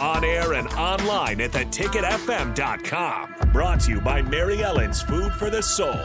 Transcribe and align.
On 0.00 0.22
air 0.22 0.52
and 0.52 0.68
online 0.74 1.40
at 1.40 1.50
theticketfm.com. 1.50 3.34
Brought 3.52 3.80
to 3.80 3.90
you 3.90 4.00
by 4.00 4.22
Mary 4.22 4.62
Ellen's 4.62 5.02
Food 5.02 5.32
for 5.32 5.50
the 5.50 5.60
Soul. 5.60 5.98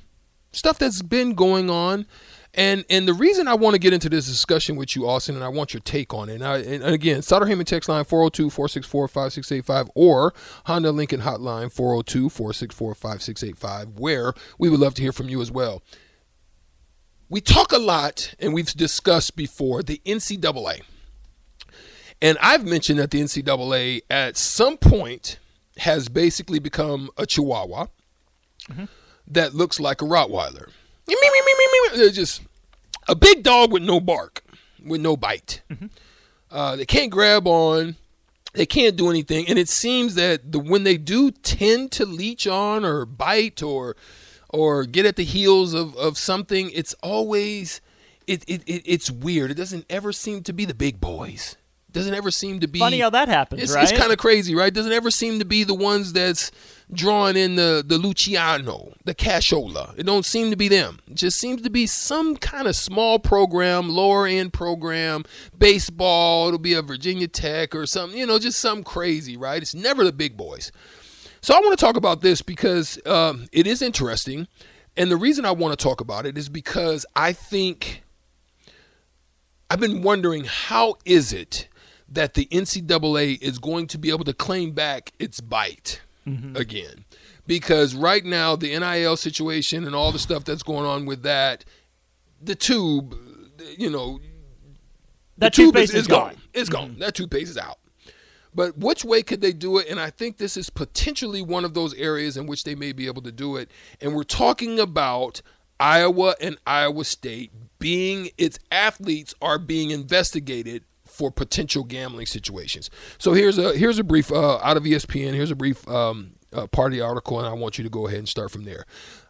stuff 0.52 0.80
that's 0.80 1.04
been 1.04 1.36
going 1.36 1.70
on. 1.70 2.08
And 2.56 2.84
and 2.90 3.08
the 3.08 3.14
reason 3.14 3.48
I 3.48 3.54
want 3.54 3.76
to 3.76 3.80
get 3.80 3.94
into 3.94 4.10
this 4.10 4.26
discussion 4.26 4.76
with 4.76 4.96
you, 4.96 5.08
Austin, 5.08 5.36
and 5.36 5.44
I 5.44 5.50
want 5.50 5.72
your 5.72 5.82
take 5.82 6.16
on 6.16 6.30
it. 6.30 6.36
And, 6.36 6.44
I, 6.44 6.58
and 6.58 6.84
again, 6.84 7.22
Sutter 7.22 7.46
Heyman 7.46 7.66
text 7.66 7.90
line 7.90 8.06
402 8.06 8.50
464 8.50 9.08
5685 9.08 9.92
or 9.94 10.34
Honda 10.66 10.92
Lincoln 10.92 11.22
hotline 11.22 11.72
402 11.72 12.30
464 12.30 12.96
5685, 12.96 14.00
where 14.00 14.34
we 14.58 14.68
would 14.68 14.80
love 14.80 14.96
to 14.96 15.04
hear 15.04 15.12
from 15.12 15.30
you 15.30 15.44
as 15.44 15.52
well. 15.52 15.84
We 17.30 17.40
talk 17.40 17.72
a 17.72 17.78
lot, 17.78 18.34
and 18.40 18.52
we've 18.52 18.66
discussed 18.74 19.36
before 19.36 19.84
the 19.84 20.02
NCAA. 20.08 20.82
And 22.22 22.38
I've 22.42 22.66
mentioned 22.66 23.00
that 23.00 23.12
the 23.12 23.22
NCAA 23.22 24.02
at 24.10 24.38
some 24.38 24.78
point 24.78 25.40
has 25.78 26.08
basically 26.08 26.60
become 26.60 27.10
a 27.18 27.26
chihuahua 27.26 27.88
that 29.28 29.54
looks 29.54 29.80
like 29.80 30.02
a 30.02 30.06
Rottweiler. 30.06 30.70
They're 31.98 32.10
just 32.12 32.42
a 33.08 33.16
big 33.16 33.44
dog 33.44 33.72
with 33.74 33.84
no 33.84 34.00
bark, 34.00 34.44
with 34.86 35.02
no 35.02 35.18
bite. 35.18 35.62
Uh, 36.52 36.76
they 36.76 36.86
can't 36.86 37.12
grab 37.12 37.48
on. 37.48 37.96
They 38.54 38.68
can't 38.68 38.96
do 38.96 39.10
anything, 39.10 39.48
and 39.48 39.58
it 39.58 39.68
seems 39.68 40.14
that 40.14 40.52
the 40.52 40.60
when 40.60 40.84
they 40.84 40.98
do 40.98 41.32
tend 41.32 41.92
to 41.94 42.06
leech 42.06 42.46
on 42.46 42.86
or 42.86 43.04
bite 43.04 43.64
or 43.64 43.96
or 44.50 44.86
get 44.86 45.08
at 45.08 45.16
the 45.16 45.24
heels 45.24 45.74
of, 45.74 45.96
of 45.98 46.20
something, 46.20 46.70
it's 46.72 46.94
always 47.02 47.82
it, 48.28 48.44
it, 48.48 48.62
it 48.68 48.84
it's 48.86 49.10
weird. 49.10 49.50
It 49.50 49.56
doesn't 49.56 49.88
ever 49.90 50.12
seem 50.14 50.44
to 50.44 50.54
be 50.54 50.66
the 50.66 50.76
big 50.76 51.02
boys. 51.02 51.58
Doesn't 51.94 52.14
ever 52.16 52.32
seem 52.32 52.60
to 52.62 52.68
be 52.68 52.80
Funny 52.80 53.00
how 53.00 53.12
that 53.12 53.30
happens, 53.30 53.62
it's, 53.62 53.74
right? 53.74 53.84
It's 53.84 53.98
kind 53.98 54.12
of 54.12 54.18
crazy, 54.18 54.56
right? 54.56 54.74
Doesn't 54.74 54.92
ever 54.92 55.12
seem 55.12 55.38
to 55.40 55.46
be 55.46 55.64
the 55.64 55.76
ones 55.76 56.12
that's 56.12 56.52
drawing 56.92 57.38
in 57.38 57.56
the 57.56 57.84
the 57.86 57.98
Luciano, 58.00 58.94
the 59.06 59.14
Cashola. 59.14 59.98
It 59.98 60.06
don't 60.06 60.26
seem 60.26 60.50
to 60.50 60.58
be 60.58 60.68
them. 60.68 61.00
It 61.08 61.16
just 61.16 61.40
seems 61.40 61.62
to 61.62 61.70
be 61.70 61.86
some 61.86 62.36
kind 62.36 62.68
of 62.68 62.76
small 62.76 63.20
program, 63.20 63.90
lower 63.90 64.26
end 64.26 64.54
program, 64.54 65.24
baseball. 65.58 66.48
It'll 66.48 66.58
be 66.58 66.74
a 66.74 66.82
Virginia 66.82 67.28
Tech 67.28 67.76
or 67.76 67.86
something, 67.86 68.18
you 68.18 68.26
know, 68.26 68.40
just 68.40 68.60
some 68.60 68.84
crazy, 68.84 69.38
right? 69.38 69.62
It's 69.62 69.76
never 69.76 70.04
the 70.04 70.12
big 70.12 70.36
boys. 70.36 70.72
So 71.42 71.54
I 71.54 71.60
want 71.60 71.78
to 71.78 71.86
talk 71.86 71.96
about 71.96 72.22
this 72.22 72.42
because 72.42 72.98
um, 73.06 73.46
it 73.52 73.68
is 73.68 73.82
interesting, 73.82 74.48
and 74.98 75.12
the 75.12 75.18
reason 75.18 75.46
I 75.46 75.52
want 75.52 75.78
to 75.78 75.84
talk 75.84 76.02
about 76.02 76.26
it 76.26 76.40
is 76.40 76.50
because 76.50 77.06
I 77.16 77.34
think 77.34 78.02
I've 79.70 79.80
been 79.80 80.02
wondering 80.02 80.46
how 80.46 80.96
is 81.06 81.34
it 81.34 81.68
that 82.14 82.34
the 82.34 82.46
NCAA 82.48 83.42
is 83.42 83.60
going 83.60 83.88
to 83.88 83.98
be 83.98 84.10
able 84.10 84.26
to 84.26 84.34
claim 84.34 84.72
back 84.72 85.12
its 85.20 85.42
bite 85.42 86.02
again? 86.56 87.06
Because 87.46 87.96
right 87.96 88.24
now 88.24 88.56
the 88.56 88.78
NIL 88.78 89.18
situation 89.18 89.86
and 89.86 89.94
all 89.96 90.12
the 90.12 90.20
stuff 90.20 90.44
that's 90.46 90.64
going 90.64 90.86
on 90.86 91.06
with 91.06 91.24
that, 91.24 91.66
the 92.42 92.56
tube, 92.56 93.16
you 93.78 93.90
know, 93.90 94.20
That 95.38 95.54
tube 95.54 95.76
is, 95.76 95.90
toothpaste 95.90 95.94
is 95.94 96.02
is 96.02 96.08
gone. 96.08 96.20
gone. 96.20 96.36
Mm-hmm. 96.36 96.60
It's 96.60 96.70
gone. 96.70 96.96
That 97.00 97.16
toothpaste 97.16 97.50
is 97.52 97.58
out. 97.58 97.80
But 98.56 98.78
which 98.78 99.04
way 99.04 99.24
could 99.24 99.42
they 99.42 99.52
do 99.52 99.80
it? 99.80 99.88
And 99.90 100.00
I 100.00 100.12
think 100.12 100.38
this 100.38 100.56
is 100.56 100.70
potentially 100.70 101.42
one 101.42 101.66
of 101.66 101.74
those 101.74 101.94
areas 101.96 102.38
in 102.38 102.46
which 102.46 102.64
they 102.64 102.76
may 102.76 102.92
be 102.92 103.08
able 103.08 103.24
to 103.24 103.32
do 103.32 103.56
it. 103.58 103.72
And 104.00 104.16
we're 104.16 104.24
talking 104.24 104.80
about 104.80 105.42
Iowa 105.80 106.36
and 106.40 106.58
Iowa 106.68 107.04
State 107.04 107.52
being 107.80 108.30
its 108.38 108.60
athletes 108.72 109.34
are 109.42 109.58
being 109.58 109.90
investigated 109.90 110.84
for 111.14 111.32
potential 111.32 111.84
gambling 111.84 112.26
situations. 112.26 112.90
So 113.18 113.34
here's 113.34 113.58
a 113.58 113.74
here's 113.78 114.00
a 114.00 114.04
brief 114.04 114.32
uh, 114.32 114.58
out 114.58 114.78
of 114.78 114.84
ESPN. 114.84 115.34
Here's 115.34 115.52
a 115.52 115.56
brief 115.56 115.88
um, 115.88 116.34
uh, 116.52 116.68
part 116.68 116.92
of 116.92 116.98
the 116.98 117.06
article, 117.06 117.40
and 117.40 117.48
I 117.48 117.54
want 117.54 117.78
you 117.78 117.84
to 117.84 117.90
go 117.90 118.08
ahead 118.08 118.20
and 118.20 118.30
start 118.30 118.52
from 118.52 118.64
there. 118.64 118.86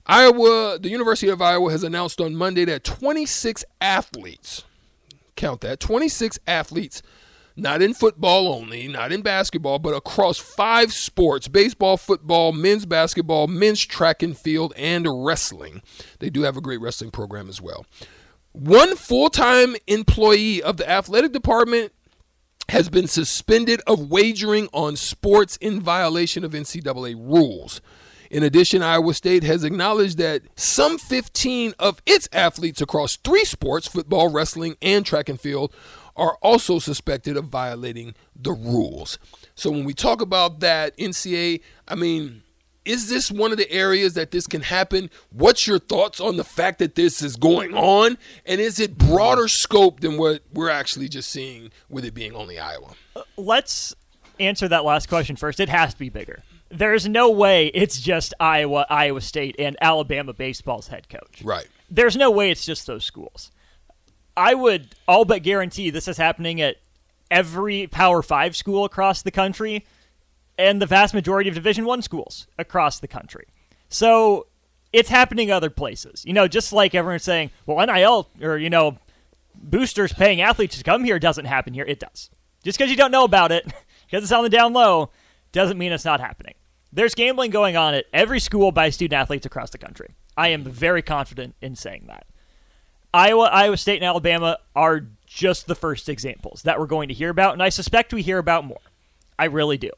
Iowa, 0.05 0.79
the 0.79 0.89
University 0.89 1.29
of 1.29 1.41
Iowa 1.41 1.71
has 1.71 1.83
announced 1.83 2.19
on 2.19 2.35
Monday 2.35 2.65
that 2.65 2.83
26 2.83 3.63
athletes, 3.79 4.63
count 5.35 5.61
that, 5.61 5.79
26 5.79 6.39
athletes 6.45 7.01
not 7.55 7.81
in 7.81 7.93
football 7.93 8.53
only, 8.53 8.87
not 8.87 9.11
in 9.11 9.21
basketball, 9.21 9.79
but 9.79 9.93
across 9.93 10.37
five 10.37 10.91
sports 10.91 11.47
baseball, 11.47 11.97
football, 11.97 12.51
men's 12.51 12.85
basketball, 12.85 13.47
men's 13.47 13.85
track 13.85 14.23
and 14.23 14.37
field, 14.37 14.73
and 14.75 15.07
wrestling. 15.07 15.81
They 16.19 16.29
do 16.29 16.41
have 16.41 16.57
a 16.57 16.61
great 16.61 16.81
wrestling 16.81 17.11
program 17.11 17.49
as 17.49 17.61
well. 17.61 17.85
One 18.53 18.95
full 18.95 19.29
time 19.29 19.75
employee 19.87 20.61
of 20.61 20.77
the 20.77 20.89
athletic 20.89 21.31
department 21.31 21.91
has 22.69 22.87
been 22.87 23.07
suspended 23.07 23.81
of 23.87 24.11
wagering 24.11 24.69
on 24.73 24.95
sports 24.95 25.57
in 25.57 25.81
violation 25.81 26.43
of 26.45 26.51
NCAA 26.53 27.15
rules. 27.15 27.81
In 28.29 28.41
addition, 28.41 28.81
Iowa 28.81 29.13
State 29.13 29.43
has 29.43 29.63
acknowledged 29.63 30.17
that 30.19 30.43
some 30.55 30.97
15 30.97 31.73
of 31.77 32.01
its 32.05 32.29
athletes 32.31 32.81
across 32.81 33.17
three 33.17 33.43
sports 33.43 33.87
football, 33.87 34.29
wrestling, 34.29 34.75
and 34.81 35.05
track 35.05 35.29
and 35.29 35.39
field 35.39 35.73
are 36.15 36.37
also 36.41 36.79
suspected 36.79 37.37
of 37.37 37.45
violating 37.45 38.13
the 38.35 38.51
rules. 38.51 39.17
So 39.55 39.71
when 39.71 39.83
we 39.83 39.93
talk 39.93 40.21
about 40.21 40.59
that, 40.59 40.97
NCAA, 40.97 41.61
I 41.87 41.95
mean, 41.95 42.43
is 42.85 43.09
this 43.09 43.31
one 43.31 43.51
of 43.51 43.57
the 43.57 43.71
areas 43.71 44.13
that 44.13 44.31
this 44.31 44.47
can 44.47 44.61
happen? 44.61 45.09
What's 45.31 45.67
your 45.67 45.79
thoughts 45.79 46.19
on 46.19 46.37
the 46.37 46.43
fact 46.43 46.79
that 46.79 46.95
this 46.95 47.21
is 47.21 47.35
going 47.35 47.73
on? 47.73 48.17
And 48.45 48.59
is 48.59 48.79
it 48.79 48.97
broader 48.97 49.47
scope 49.47 50.01
than 50.01 50.17
what 50.17 50.41
we're 50.51 50.69
actually 50.69 51.07
just 51.07 51.29
seeing 51.29 51.71
with 51.89 52.05
it 52.05 52.13
being 52.13 52.35
only 52.35 52.59
Iowa? 52.59 52.93
Uh, 53.15 53.21
let's 53.37 53.95
answer 54.39 54.67
that 54.67 54.83
last 54.83 55.07
question 55.07 55.35
first. 55.35 55.59
It 55.59 55.69
has 55.69 55.93
to 55.93 55.99
be 55.99 56.09
bigger. 56.09 56.43
There's 56.69 57.07
no 57.07 57.29
way 57.29 57.67
it's 57.67 58.01
just 58.01 58.33
Iowa, 58.39 58.85
Iowa 58.89 59.21
State, 59.21 59.55
and 59.59 59.77
Alabama 59.79 60.33
baseball's 60.33 60.87
head 60.87 61.07
coach. 61.07 61.41
Right. 61.43 61.67
There's 61.89 62.17
no 62.17 62.31
way 62.31 62.49
it's 62.49 62.65
just 62.65 62.87
those 62.87 63.05
schools. 63.05 63.51
I 64.35 64.55
would 64.55 64.95
all 65.07 65.25
but 65.25 65.43
guarantee 65.43 65.91
this 65.91 66.07
is 66.07 66.17
happening 66.17 66.59
at 66.59 66.77
every 67.29 67.85
Power 67.85 68.23
Five 68.23 68.55
school 68.55 68.83
across 68.85 69.21
the 69.21 69.29
country 69.29 69.85
and 70.57 70.81
the 70.81 70.85
vast 70.85 71.13
majority 71.13 71.49
of 71.49 71.55
Division 71.55 71.85
One 71.85 72.01
schools 72.01 72.47
across 72.57 72.99
the 72.99 73.07
country. 73.07 73.47
So 73.89 74.47
it's 74.91 75.09
happening 75.09 75.51
other 75.51 75.69
places. 75.69 76.23
You 76.25 76.33
know, 76.33 76.47
just 76.47 76.73
like 76.73 76.95
everyone's 76.95 77.23
saying, 77.23 77.51
well, 77.65 77.85
NIL 77.85 78.29
or 78.41 78.57
you 78.57 78.69
know, 78.69 78.97
boosters 79.55 80.13
paying 80.13 80.41
athletes 80.41 80.77
to 80.77 80.83
come 80.83 81.03
here 81.03 81.19
doesn't 81.19 81.45
happen 81.45 81.73
here. 81.73 81.85
It 81.85 81.99
does. 81.99 82.29
Just 82.63 82.77
because 82.77 82.89
you 82.89 82.97
don't 82.97 83.11
know 83.11 83.23
about 83.23 83.51
it, 83.51 83.65
because 84.05 84.23
it's 84.23 84.31
on 84.31 84.43
the 84.43 84.49
down 84.49 84.73
low, 84.73 85.09
doesn't 85.51 85.77
mean 85.77 85.91
it's 85.91 86.05
not 86.05 86.19
happening. 86.19 86.55
There's 86.91 87.15
gambling 87.15 87.51
going 87.51 87.75
on 87.75 87.95
at 87.95 88.05
every 88.13 88.39
school 88.39 88.71
by 88.71 88.89
student 88.91 89.19
athletes 89.19 89.45
across 89.45 89.71
the 89.71 89.79
country. 89.79 90.09
I 90.37 90.49
am 90.49 90.63
very 90.63 91.01
confident 91.01 91.55
in 91.61 91.75
saying 91.75 92.05
that. 92.07 92.27
Iowa, 93.13 93.45
Iowa 93.45 93.77
State, 93.77 93.97
and 93.97 94.05
Alabama 94.05 94.57
are 94.75 95.05
just 95.25 95.67
the 95.67 95.75
first 95.75 96.09
examples 96.09 96.63
that 96.63 96.79
we're 96.79 96.87
going 96.87 97.07
to 97.09 97.13
hear 97.13 97.29
about, 97.29 97.53
and 97.53 97.61
I 97.61 97.69
suspect 97.69 98.13
we 98.13 98.21
hear 98.21 98.37
about 98.39 98.65
more. 98.65 98.79
I 99.37 99.45
really 99.45 99.77
do. 99.77 99.91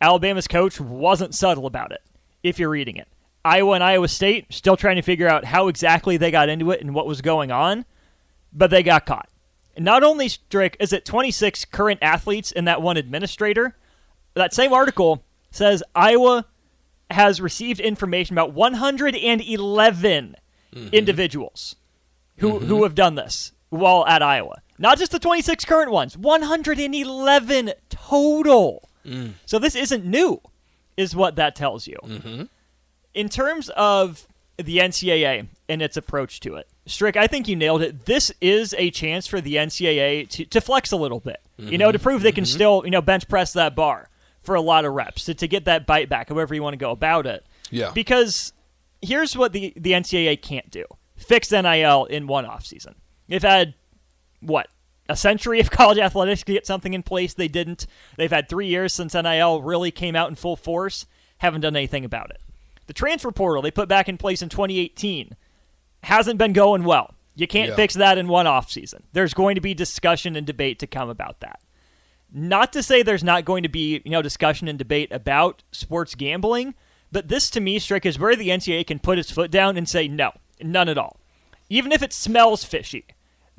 Alabama's 0.00 0.48
coach 0.48 0.80
wasn't 0.80 1.34
subtle 1.34 1.66
about 1.66 1.92
it, 1.92 2.02
if 2.42 2.58
you're 2.58 2.70
reading 2.70 2.96
it. 2.96 3.08
Iowa 3.44 3.72
and 3.72 3.84
Iowa 3.84 4.08
State 4.08 4.46
still 4.50 4.76
trying 4.76 4.96
to 4.96 5.02
figure 5.02 5.28
out 5.28 5.44
how 5.44 5.68
exactly 5.68 6.16
they 6.16 6.30
got 6.30 6.48
into 6.48 6.70
it 6.70 6.80
and 6.80 6.94
what 6.94 7.06
was 7.06 7.20
going 7.20 7.50
on, 7.50 7.84
but 8.52 8.70
they 8.70 8.82
got 8.82 9.06
caught. 9.06 9.28
Not 9.78 10.02
only, 10.02 10.28
Strick, 10.28 10.76
is 10.78 10.92
it 10.92 11.04
26 11.04 11.64
current 11.66 12.00
athletes 12.02 12.52
and 12.52 12.66
that 12.68 12.82
one 12.82 12.96
administrator, 12.96 13.76
that 14.34 14.52
same 14.52 14.72
article 14.72 15.24
says 15.50 15.82
Iowa 15.94 16.46
has 17.10 17.40
received 17.40 17.80
information 17.80 18.34
about 18.34 18.52
111 18.52 20.36
mm-hmm. 20.74 20.88
individuals 20.92 21.76
who, 22.38 22.54
mm-hmm. 22.54 22.66
who 22.66 22.82
have 22.84 22.94
done 22.94 23.14
this 23.14 23.52
while 23.70 24.06
at 24.06 24.22
Iowa. 24.22 24.60
Not 24.78 24.98
just 24.98 25.12
the 25.12 25.18
26 25.18 25.64
current 25.64 25.90
ones, 25.90 26.16
111 26.16 27.72
total. 27.88 28.88
Mm. 29.04 29.32
So 29.46 29.58
this 29.58 29.74
isn't 29.74 30.04
new, 30.04 30.40
is 30.96 31.14
what 31.14 31.36
that 31.36 31.56
tells 31.56 31.86
you. 31.86 31.98
Mm-hmm. 32.02 32.42
In 33.14 33.28
terms 33.28 33.70
of 33.70 34.26
the 34.56 34.78
NCAA 34.78 35.48
and 35.68 35.82
its 35.82 35.96
approach 35.96 36.40
to 36.40 36.56
it, 36.56 36.68
Strick, 36.86 37.16
I 37.16 37.26
think 37.26 37.48
you 37.48 37.56
nailed 37.56 37.82
it. 37.82 38.06
This 38.06 38.32
is 38.40 38.74
a 38.76 38.90
chance 38.90 39.26
for 39.26 39.40
the 39.40 39.56
NCAA 39.56 40.28
to, 40.30 40.44
to 40.46 40.60
flex 40.60 40.92
a 40.92 40.96
little 40.96 41.20
bit, 41.20 41.40
you 41.56 41.78
know, 41.78 41.92
to 41.92 41.98
mm-hmm. 41.98 42.02
prove 42.02 42.22
they 42.22 42.32
can 42.32 42.44
mm-hmm. 42.44 42.54
still, 42.54 42.82
you 42.84 42.90
know, 42.90 43.02
bench 43.02 43.28
press 43.28 43.52
that 43.52 43.74
bar 43.74 44.08
for 44.42 44.54
a 44.54 44.60
lot 44.60 44.84
of 44.84 44.94
reps, 44.94 45.24
to, 45.26 45.34
to 45.34 45.46
get 45.46 45.66
that 45.66 45.86
bite 45.86 46.08
back, 46.08 46.28
however 46.28 46.54
you 46.54 46.62
want 46.62 46.72
to 46.72 46.78
go 46.78 46.90
about 46.90 47.26
it. 47.26 47.44
Yeah. 47.70 47.92
Because 47.92 48.52
here's 49.02 49.36
what 49.36 49.52
the, 49.52 49.72
the 49.76 49.92
NCAA 49.92 50.40
can't 50.40 50.70
do 50.70 50.84
fix 51.16 51.52
NIL 51.52 52.06
in 52.06 52.26
one 52.26 52.46
offseason. 52.46 52.94
They've 53.28 53.42
had, 53.42 53.74
what, 54.40 54.68
a 55.10 55.16
century 55.16 55.60
of 55.60 55.70
college 55.70 55.98
athletics 55.98 56.42
to 56.44 56.52
get 56.52 56.66
something 56.66 56.94
in 56.94 57.02
place. 57.02 57.34
They 57.34 57.48
didn't. 57.48 57.86
They've 58.16 58.30
had 58.30 58.48
three 58.48 58.66
years 58.66 58.92
since 58.92 59.14
NIL 59.14 59.62
really 59.62 59.90
came 59.90 60.16
out 60.16 60.28
in 60.30 60.36
full 60.36 60.56
force. 60.56 61.06
Haven't 61.38 61.62
done 61.62 61.76
anything 61.76 62.04
about 62.04 62.30
it. 62.30 62.40
The 62.86 62.92
transfer 62.94 63.30
portal 63.32 63.62
they 63.62 63.70
put 63.70 63.88
back 63.88 64.08
in 64.08 64.16
place 64.18 64.42
in 64.42 64.48
2018 64.48 65.36
hasn't 66.02 66.38
been 66.38 66.52
going 66.52 66.84
well. 66.84 67.14
You 67.34 67.46
can't 67.46 67.70
Yeah. 67.70 67.76
fix 67.76 67.94
that 67.94 68.18
in 68.18 68.28
one 68.28 68.46
offseason. 68.46 69.02
There's 69.12 69.34
going 69.34 69.54
to 69.54 69.60
be 69.60 69.74
discussion 69.74 70.36
and 70.36 70.46
debate 70.46 70.78
to 70.80 70.86
come 70.86 71.08
about 71.08 71.40
that. 71.40 71.60
Not 72.32 72.72
to 72.74 72.82
say 72.82 73.02
there's 73.02 73.24
not 73.24 73.44
going 73.44 73.62
to 73.64 73.68
be, 73.68 74.00
you 74.04 74.10
know, 74.10 74.22
discussion 74.22 74.68
and 74.68 74.78
debate 74.78 75.10
about 75.10 75.62
sports 75.72 76.14
gambling, 76.14 76.74
but 77.10 77.28
this 77.28 77.50
to 77.50 77.60
me, 77.60 77.78
Strick, 77.78 78.06
is 78.06 78.18
where 78.18 78.36
the 78.36 78.50
NCAA 78.50 78.86
can 78.86 78.98
put 79.00 79.18
its 79.18 79.30
foot 79.32 79.50
down 79.50 79.76
and 79.76 79.88
say 79.88 80.06
no, 80.06 80.32
none 80.62 80.88
at 80.88 80.98
all. 80.98 81.18
Even 81.68 81.90
if 81.92 82.02
it 82.02 82.12
smells 82.12 82.62
fishy, 82.64 83.04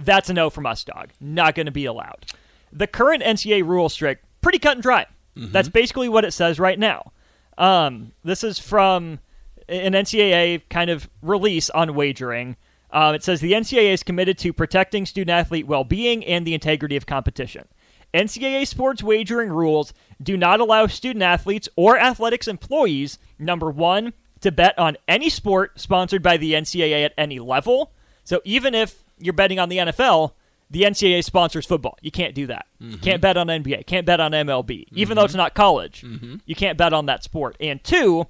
that's 0.05 0.29
a 0.29 0.33
no 0.33 0.49
from 0.49 0.65
us, 0.65 0.83
dog. 0.83 1.09
Not 1.19 1.55
going 1.55 1.65
to 1.65 1.71
be 1.71 1.85
allowed. 1.85 2.25
The 2.71 2.87
current 2.87 3.23
NCAA 3.23 3.65
rule, 3.65 3.89
Strick, 3.89 4.21
pretty 4.41 4.59
cut 4.59 4.73
and 4.73 4.83
dry. 4.83 5.05
That's 5.35 5.69
basically 5.69 6.09
what 6.09 6.25
it 6.25 6.31
says 6.31 6.59
right 6.59 6.77
now. 6.77 7.11
Um, 7.57 8.11
this 8.23 8.43
is 8.43 8.59
from 8.59 9.19
an 9.67 9.93
NCAA 9.93 10.63
kind 10.69 10.89
of 10.89 11.09
release 11.21 11.69
on 11.69 11.95
wagering. 11.95 12.57
Um, 12.91 13.15
it 13.15 13.23
says 13.23 13.39
the 13.39 13.53
NCAA 13.53 13.93
is 13.93 14.03
committed 14.03 14.37
to 14.39 14.51
protecting 14.51 15.05
student 15.05 15.29
athlete 15.29 15.67
well 15.67 15.83
being 15.83 16.25
and 16.25 16.45
the 16.45 16.53
integrity 16.53 16.97
of 16.97 17.05
competition. 17.05 17.67
NCAA 18.13 18.67
sports 18.67 19.01
wagering 19.01 19.49
rules 19.49 19.93
do 20.21 20.35
not 20.35 20.59
allow 20.59 20.87
student 20.87 21.23
athletes 21.23 21.69
or 21.77 21.97
athletics 21.97 22.47
employees, 22.47 23.17
number 23.39 23.71
one, 23.71 24.11
to 24.41 24.51
bet 24.51 24.77
on 24.77 24.97
any 25.07 25.29
sport 25.29 25.79
sponsored 25.79 26.21
by 26.21 26.35
the 26.35 26.53
NCAA 26.53 27.05
at 27.05 27.13
any 27.17 27.39
level. 27.39 27.91
So 28.25 28.41
even 28.43 28.75
if 28.75 29.03
you're 29.21 29.33
betting 29.33 29.59
on 29.59 29.69
the 29.69 29.77
NFL, 29.77 30.33
the 30.69 30.83
NCAA 30.83 31.23
sponsors 31.23 31.65
football. 31.65 31.97
You 32.01 32.11
can't 32.11 32.33
do 32.33 32.47
that. 32.47 32.65
You 32.79 32.91
mm-hmm. 32.91 33.01
can't 33.01 33.21
bet 33.21 33.37
on 33.37 33.47
NBA. 33.47 33.85
Can't 33.85 34.05
bet 34.05 34.19
on 34.19 34.31
MLB. 34.31 34.85
Even 34.93 35.15
though 35.15 35.25
it's 35.25 35.33
mm-hmm. 35.33 35.39
not 35.39 35.53
college, 35.53 36.01
mm-hmm. 36.01 36.37
you 36.45 36.55
can't 36.55 36.77
bet 36.77 36.93
on 36.93 37.07
that 37.07 37.23
sport. 37.23 37.57
And 37.59 37.83
two, 37.83 38.27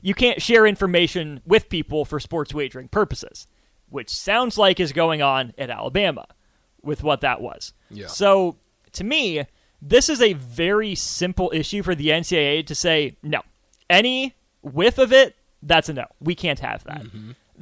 you 0.00 0.14
can't 0.14 0.40
share 0.40 0.66
information 0.66 1.42
with 1.46 1.68
people 1.68 2.04
for 2.04 2.18
sports 2.18 2.54
wagering 2.54 2.88
purposes, 2.88 3.46
which 3.90 4.08
sounds 4.08 4.56
like 4.56 4.80
is 4.80 4.92
going 4.92 5.22
on 5.22 5.52
at 5.58 5.70
Alabama 5.70 6.26
with 6.82 7.02
what 7.02 7.20
that 7.20 7.40
was. 7.40 7.72
Yeah. 7.90 8.06
So 8.06 8.56
to 8.92 9.04
me, 9.04 9.44
this 9.80 10.08
is 10.08 10.22
a 10.22 10.32
very 10.32 10.94
simple 10.94 11.50
issue 11.54 11.82
for 11.82 11.94
the 11.94 12.08
NCAA 12.08 12.66
to 12.66 12.74
say 12.74 13.16
no. 13.22 13.42
Any 13.90 14.34
whiff 14.62 14.98
of 14.98 15.12
it, 15.12 15.36
that's 15.62 15.88
a 15.88 15.92
no. 15.92 16.06
We 16.20 16.34
can't 16.34 16.60
have 16.60 16.84
that. 16.84 17.02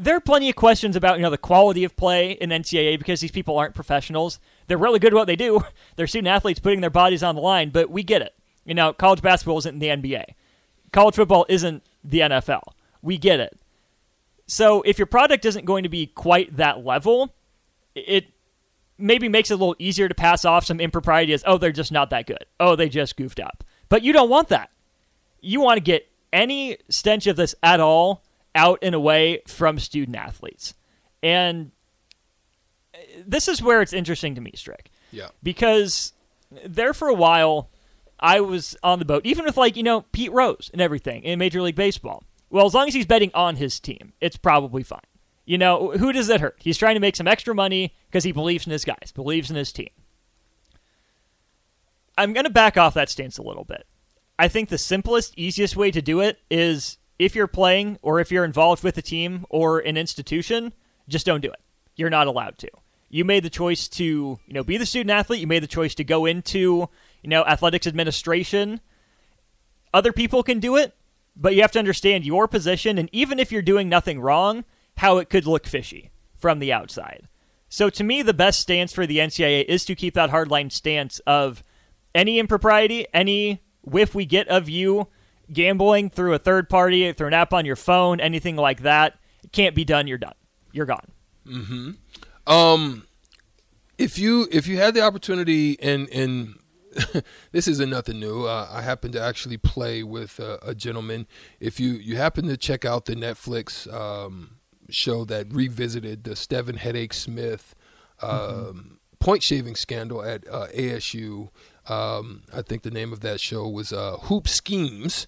There 0.02 0.16
are 0.16 0.20
plenty 0.20 0.48
of 0.48 0.56
questions 0.56 0.96
about 0.96 1.18
you 1.18 1.22
know 1.22 1.30
the 1.30 1.36
quality 1.36 1.84
of 1.84 1.94
play 1.94 2.32
in 2.32 2.48
NCAA 2.48 2.98
because 2.98 3.20
these 3.20 3.30
people 3.30 3.58
aren't 3.58 3.74
professionals. 3.74 4.40
They're 4.66 4.78
really 4.78 4.98
good 4.98 5.12
at 5.12 5.16
what 5.16 5.26
they 5.26 5.36
do. 5.36 5.62
They're 5.96 6.06
student 6.06 6.28
athletes 6.28 6.58
putting 6.58 6.80
their 6.80 6.88
bodies 6.88 7.22
on 7.22 7.34
the 7.34 7.42
line, 7.42 7.68
but 7.68 7.90
we 7.90 8.02
get 8.02 8.22
it. 8.22 8.34
You 8.64 8.74
know, 8.74 8.94
college 8.94 9.20
basketball 9.20 9.58
isn't 9.58 9.78
the 9.78 9.88
NBA. 9.88 10.24
College 10.90 11.16
football 11.16 11.44
isn't 11.50 11.82
the 12.02 12.20
NFL. 12.20 12.62
We 13.02 13.18
get 13.18 13.40
it. 13.40 13.58
So 14.46 14.80
if 14.82 14.98
your 14.98 15.06
product 15.06 15.44
isn't 15.44 15.66
going 15.66 15.82
to 15.82 15.90
be 15.90 16.06
quite 16.06 16.56
that 16.56 16.82
level, 16.82 17.34
it 17.94 18.28
maybe 18.96 19.28
makes 19.28 19.50
it 19.50 19.54
a 19.54 19.56
little 19.58 19.76
easier 19.78 20.08
to 20.08 20.14
pass 20.14 20.46
off 20.46 20.64
some 20.64 20.80
impropriety 20.80 21.34
as, 21.34 21.44
oh, 21.46 21.58
they're 21.58 21.72
just 21.72 21.92
not 21.92 22.08
that 22.08 22.26
good. 22.26 22.46
Oh, 22.58 22.74
they 22.74 22.88
just 22.88 23.16
goofed 23.16 23.38
up. 23.38 23.64
But 23.90 24.02
you 24.02 24.14
don't 24.14 24.30
want 24.30 24.48
that. 24.48 24.70
You 25.42 25.60
want 25.60 25.76
to 25.76 25.82
get 25.82 26.08
any 26.32 26.78
stench 26.88 27.26
of 27.26 27.36
this 27.36 27.54
at 27.62 27.80
all 27.80 28.22
out 28.54 28.78
and 28.82 28.94
away 28.94 29.42
from 29.46 29.78
student 29.78 30.16
athletes. 30.16 30.74
And 31.22 31.70
this 33.26 33.48
is 33.48 33.62
where 33.62 33.82
it's 33.82 33.92
interesting 33.92 34.34
to 34.34 34.40
me, 34.40 34.52
Strick 34.54 34.90
Yeah. 35.12 35.28
because 35.42 36.12
there 36.64 36.92
for 36.94 37.08
a 37.08 37.14
while 37.14 37.70
I 38.18 38.40
was 38.40 38.76
on 38.82 38.98
the 38.98 39.04
boat, 39.04 39.24
even 39.24 39.44
with 39.44 39.56
like 39.56 39.76
you 39.76 39.82
know 39.82 40.02
Pete 40.12 40.32
Rose 40.32 40.70
and 40.72 40.80
everything 40.80 41.22
in 41.24 41.38
Major 41.38 41.62
League 41.62 41.76
Baseball. 41.76 42.24
Well, 42.50 42.66
as 42.66 42.74
long 42.74 42.88
as 42.88 42.94
he's 42.94 43.06
betting 43.06 43.30
on 43.32 43.56
his 43.56 43.78
team, 43.78 44.12
it's 44.20 44.36
probably 44.36 44.82
fine. 44.82 45.00
You 45.46 45.56
know, 45.58 45.92
who 45.92 46.12
does 46.12 46.26
that 46.26 46.40
hurt? 46.40 46.56
He's 46.60 46.76
trying 46.76 46.94
to 46.94 47.00
make 47.00 47.16
some 47.16 47.28
extra 47.28 47.54
money 47.54 47.94
because 48.08 48.24
he 48.24 48.32
believes 48.32 48.66
in 48.66 48.72
his 48.72 48.84
guys, 48.84 49.12
believes 49.14 49.50
in 49.50 49.56
his 49.56 49.72
team. 49.72 49.88
I'm 52.18 52.32
going 52.32 52.44
to 52.44 52.50
back 52.50 52.76
off 52.76 52.94
that 52.94 53.08
stance 53.08 53.38
a 53.38 53.42
little 53.42 53.64
bit. 53.64 53.86
I 54.38 54.48
think 54.48 54.68
the 54.68 54.78
simplest, 54.78 55.34
easiest 55.38 55.76
way 55.76 55.90
to 55.90 56.02
do 56.02 56.20
it 56.20 56.38
is 56.50 56.98
if 57.20 57.36
you're 57.36 57.46
playing 57.46 57.98
or 58.00 58.18
if 58.18 58.32
you're 58.32 58.46
involved 58.46 58.82
with 58.82 58.96
a 58.96 59.02
team 59.02 59.44
or 59.50 59.78
an 59.78 59.98
institution, 59.98 60.72
just 61.06 61.26
don't 61.26 61.42
do 61.42 61.50
it. 61.50 61.60
You're 61.94 62.08
not 62.08 62.26
allowed 62.26 62.56
to. 62.58 62.70
You 63.10 63.26
made 63.26 63.42
the 63.42 63.50
choice 63.50 63.88
to, 63.88 64.04
you 64.04 64.54
know, 64.54 64.64
be 64.64 64.78
the 64.78 64.86
student 64.86 65.10
athlete. 65.10 65.40
You 65.40 65.46
made 65.46 65.62
the 65.62 65.66
choice 65.66 65.94
to 65.96 66.04
go 66.04 66.24
into, 66.24 66.88
you 67.22 67.28
know, 67.28 67.44
athletics 67.44 67.86
administration. 67.86 68.80
Other 69.92 70.12
people 70.12 70.42
can 70.42 70.60
do 70.60 70.76
it, 70.76 70.94
but 71.36 71.54
you 71.54 71.60
have 71.60 71.72
to 71.72 71.78
understand 71.78 72.24
your 72.24 72.48
position 72.48 72.96
and 72.96 73.10
even 73.12 73.38
if 73.38 73.52
you're 73.52 73.60
doing 73.60 73.90
nothing 73.90 74.18
wrong, 74.18 74.64
how 74.96 75.18
it 75.18 75.28
could 75.28 75.46
look 75.46 75.66
fishy 75.66 76.10
from 76.38 76.58
the 76.58 76.72
outside. 76.72 77.28
So 77.68 77.90
to 77.90 78.02
me, 78.02 78.22
the 78.22 78.32
best 78.32 78.60
stance 78.60 78.94
for 78.94 79.06
the 79.06 79.18
NCAA 79.18 79.66
is 79.66 79.84
to 79.84 79.94
keep 79.94 80.14
that 80.14 80.30
hardline 80.30 80.72
stance 80.72 81.18
of 81.26 81.62
any 82.14 82.38
impropriety, 82.38 83.06
any 83.12 83.62
whiff 83.82 84.14
we 84.14 84.24
get 84.24 84.48
of 84.48 84.70
you 84.70 85.08
gambling 85.52 86.10
through 86.10 86.34
a 86.34 86.38
third 86.38 86.68
party, 86.68 87.12
through 87.12 87.28
an 87.28 87.34
app 87.34 87.52
on 87.52 87.64
your 87.64 87.76
phone, 87.76 88.20
anything 88.20 88.56
like 88.56 88.82
that, 88.82 89.18
it 89.42 89.52
can't 89.52 89.74
be 89.74 89.84
done. 89.84 90.06
You're 90.06 90.18
done. 90.18 90.34
You're 90.72 90.86
gone. 90.86 91.06
Um, 92.46 93.06
if 93.98 94.18
you 94.18 94.48
if 94.50 94.66
you 94.66 94.78
had 94.78 94.94
the 94.94 95.02
opportunity 95.02 95.78
and 95.80 96.08
and 96.10 96.54
this 97.52 97.68
isn't 97.68 97.90
nothing 97.90 98.18
new. 98.18 98.46
Uh, 98.46 98.68
I 98.70 98.82
happen 98.82 99.12
to 99.12 99.20
actually 99.20 99.56
play 99.56 100.02
with 100.02 100.38
a, 100.38 100.58
a, 100.62 100.74
gentleman. 100.74 101.26
If 101.60 101.78
you 101.78 101.92
you 101.92 102.16
happen 102.16 102.46
to 102.48 102.56
check 102.56 102.84
out 102.84 103.04
the 103.04 103.14
Netflix 103.14 103.92
um, 103.92 104.56
show 104.88 105.24
that 105.26 105.52
revisited 105.52 106.24
the 106.24 106.32
Stevin 106.32 106.78
Hedake 106.78 107.12
Smith 107.12 107.74
um, 108.22 108.30
mm-hmm. 108.30 108.94
point 109.18 109.42
shaving 109.42 109.76
scandal 109.76 110.22
at 110.22 110.46
uh, 110.48 110.66
ASU, 110.74 111.50
um, 111.90 112.42
I 112.54 112.62
think 112.62 112.82
the 112.82 112.90
name 112.90 113.12
of 113.12 113.20
that 113.20 113.40
show 113.40 113.68
was 113.68 113.92
uh, 113.92 114.16
Hoop 114.22 114.46
Schemes 114.46 115.26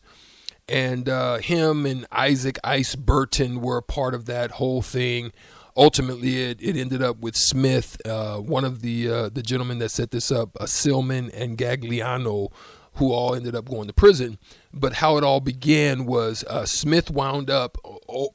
and 0.69 1.09
uh, 1.09 1.39
him 1.39 1.87
and 1.87 2.07
Isaac 2.13 2.59
Ice 2.65 2.95
Burton 2.95 3.61
were 3.61 3.79
a 3.79 3.83
part 3.83 4.15
of 4.15 4.27
that 4.27 4.53
whole 4.53 4.83
thing. 4.83 5.33
Ultimately, 5.77 6.43
it, 6.43 6.63
it 6.63 6.77
ended 6.77 7.03
up 7.03 7.19
with 7.19 7.35
Smith, 7.35 8.01
uh, 8.07 8.37
one 8.39 8.65
of 8.65 8.83
the 8.83 9.11
uh, 9.11 9.29
the 9.31 9.43
gentlemen 9.43 9.79
that 9.79 9.89
set 9.91 10.11
this 10.11 10.31
up, 10.31 10.51
uh, 10.61 10.65
Silman 10.65 11.31
and 11.35 11.57
Gagliano, 11.57 12.53
who 12.95 13.11
all 13.11 13.35
ended 13.35 13.55
up 13.55 13.69
going 13.69 13.87
to 13.87 13.95
prison. 13.95 14.39
But 14.73 14.95
how 14.95 15.17
it 15.17 15.25
all 15.25 15.41
began 15.41 16.05
was 16.05 16.45
uh, 16.45 16.67
Smith 16.67 17.11
wound 17.11 17.49
up 17.49 17.79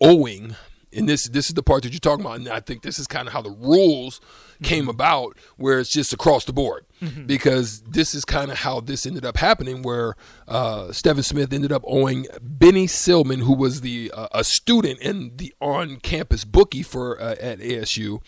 owing 0.01 0.55
and 0.93 1.07
this 1.07 1.27
this 1.29 1.47
is 1.47 1.53
the 1.53 1.63
part 1.63 1.83
that 1.83 1.91
you're 1.91 1.99
talking 1.99 2.25
about 2.25 2.37
and 2.37 2.49
i 2.49 2.59
think 2.59 2.81
this 2.81 2.99
is 2.99 3.07
kind 3.07 3.27
of 3.27 3.33
how 3.33 3.41
the 3.41 3.51
rules 3.51 4.21
came 4.63 4.83
mm-hmm. 4.83 4.89
about 4.89 5.37
where 5.57 5.79
it's 5.79 5.91
just 5.91 6.13
across 6.13 6.45
the 6.45 6.53
board 6.53 6.85
mm-hmm. 7.01 7.25
because 7.25 7.81
this 7.81 8.15
is 8.15 8.25
kind 8.25 8.51
of 8.51 8.59
how 8.59 8.79
this 8.79 9.05
ended 9.05 9.25
up 9.25 9.37
happening 9.37 9.83
where 9.83 10.15
uh, 10.47 10.87
Stevin 10.87 11.23
Smith 11.23 11.53
ended 11.53 11.71
up 11.71 11.83
owing 11.85 12.25
Benny 12.41 12.87
Silman 12.87 13.41
who 13.41 13.53
was 13.53 13.81
the 13.81 14.11
uh, 14.13 14.27
a 14.31 14.43
student 14.43 14.99
and 15.01 15.37
the 15.37 15.53
on-campus 15.61 16.43
bookie 16.43 16.83
for 16.83 17.19
uh, 17.21 17.35
at 17.39 17.59
ASU 17.59 18.19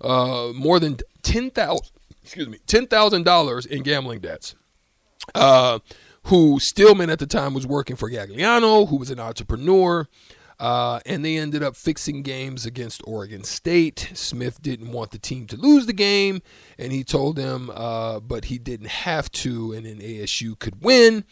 uh, 0.00 0.52
more 0.54 0.78
than 0.78 0.98
10,000 1.22 1.90
excuse 2.22 2.48
me 2.48 2.58
$10,000 2.66 3.66
in 3.66 3.82
gambling 3.82 4.20
debts 4.20 4.54
uh, 5.34 5.78
who 6.24 6.58
Silman 6.58 7.10
at 7.10 7.18
the 7.18 7.26
time 7.26 7.54
was 7.54 7.66
working 7.66 7.96
for 7.96 8.10
Gagliano 8.10 8.88
who 8.88 8.96
was 8.96 9.10
an 9.10 9.18
entrepreneur 9.18 10.06
uh, 10.62 11.00
and 11.04 11.24
they 11.24 11.36
ended 11.36 11.60
up 11.60 11.74
fixing 11.74 12.22
games 12.22 12.64
against 12.64 13.02
Oregon 13.04 13.42
State. 13.42 14.12
Smith 14.14 14.62
didn't 14.62 14.92
want 14.92 15.10
the 15.10 15.18
team 15.18 15.44
to 15.48 15.56
lose 15.56 15.86
the 15.86 15.92
game, 15.92 16.40
and 16.78 16.92
he 16.92 17.02
told 17.02 17.34
them, 17.34 17.68
uh, 17.74 18.20
but 18.20 18.44
he 18.44 18.58
didn't 18.58 18.86
have 18.86 19.28
to, 19.32 19.72
and 19.72 19.86
then 19.86 19.98
ASU 19.98 20.56
could 20.56 20.80
win. 20.80 21.24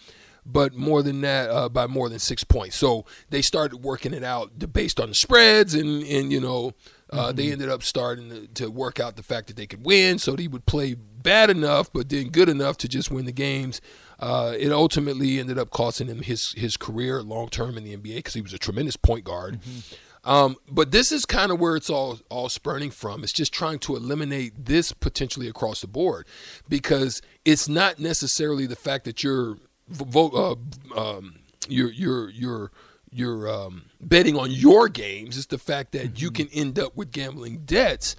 But 0.45 0.75
more 0.75 1.05
than 1.05 1.21
that, 1.21 1.49
uh, 1.49 1.69
by 1.69 1.87
more 1.87 2.09
than 2.09 2.19
six 2.19 2.43
points. 2.43 2.75
So 2.75 3.05
they 3.29 3.41
started 3.41 3.85
working 3.85 4.15
it 4.15 4.25
out 4.25 4.73
based 4.73 4.99
on 4.99 5.11
the 5.11 5.15
spreads, 5.15 5.75
and 5.75 6.03
and 6.03 6.33
you 6.33 6.41
know 6.41 6.73
uh, 7.13 7.27
mm-hmm. 7.27 7.37
they 7.37 7.53
ended 7.53 7.69
up 7.69 7.85
starting 7.85 8.31
to, 8.31 8.47
to, 8.49 8.71
work 8.71 8.99
out 8.99 9.15
the 9.15 9.23
fact 9.23 9.47
that 9.47 9.57
they 9.57 9.67
could 9.67 9.87
win. 9.87 10.19
So 10.19 10.35
he 10.35 10.49
would 10.49 10.67
play 10.67 10.95
bad 10.95 11.51
enough, 11.51 11.93
but 11.93 12.09
then 12.09 12.31
good 12.31 12.49
enough 12.49 12.79
to 12.79 12.89
just 12.89 13.13
win 13.13 13.27
the 13.27 13.33
games. 13.33 13.81
Uh, 14.21 14.55
it 14.59 14.71
ultimately 14.71 15.41
ended 15.41 15.59
up 15.59 15.71
costing 15.71 16.07
him 16.07 16.21
his 16.21 16.53
his 16.53 16.77
career 16.77 17.23
long 17.23 17.49
term 17.49 17.79
in 17.79 17.85
the 17.85 17.97
NBA 17.97 18.17
because 18.17 18.35
he 18.35 18.43
was 18.43 18.53
a 18.53 18.59
tremendous 18.59 18.97
point 18.97 19.25
guard. 19.25 19.61
Mm-hmm. 19.63 19.95
Um, 20.23 20.57
but 20.71 20.91
this 20.91 21.11
is 21.11 21.25
kind 21.25 21.51
of 21.51 21.59
where 21.59 21.77
it's 21.77 21.89
all 21.89 22.19
all 22.29 22.51
spurning 22.51 22.91
from. 22.91 23.23
It's 23.23 23.33
just 23.33 23.53
trying 23.53 23.79
to 23.81 23.97
eliminate 23.97 24.67
this 24.67 24.93
potentially 24.93 25.49
across 25.49 25.81
the 25.81 25.87
board 25.87 26.27
because 26.69 27.23
it's 27.47 27.69
not 27.69 27.99
necessarily 27.99 28.67
the 28.67 28.77
fact 28.77 29.07
that 29.07 29.23
you're 29.23 29.57
uh, 29.99 30.55
um, 30.95 31.37
you're 31.69 31.91
you're 31.91 32.29
you're 32.29 32.71
you're 33.11 33.51
um, 33.51 33.87
betting 34.01 34.37
on 34.37 34.51
your 34.51 34.89
games. 34.89 35.39
It's 35.39 35.47
the 35.47 35.59
fact 35.59 35.93
that 35.93 36.09
mm-hmm. 36.09 36.25
you 36.25 36.31
can 36.31 36.49
end 36.49 36.79
up 36.79 36.95
with 36.95 37.11
gambling 37.11 37.63
debts 37.65 38.15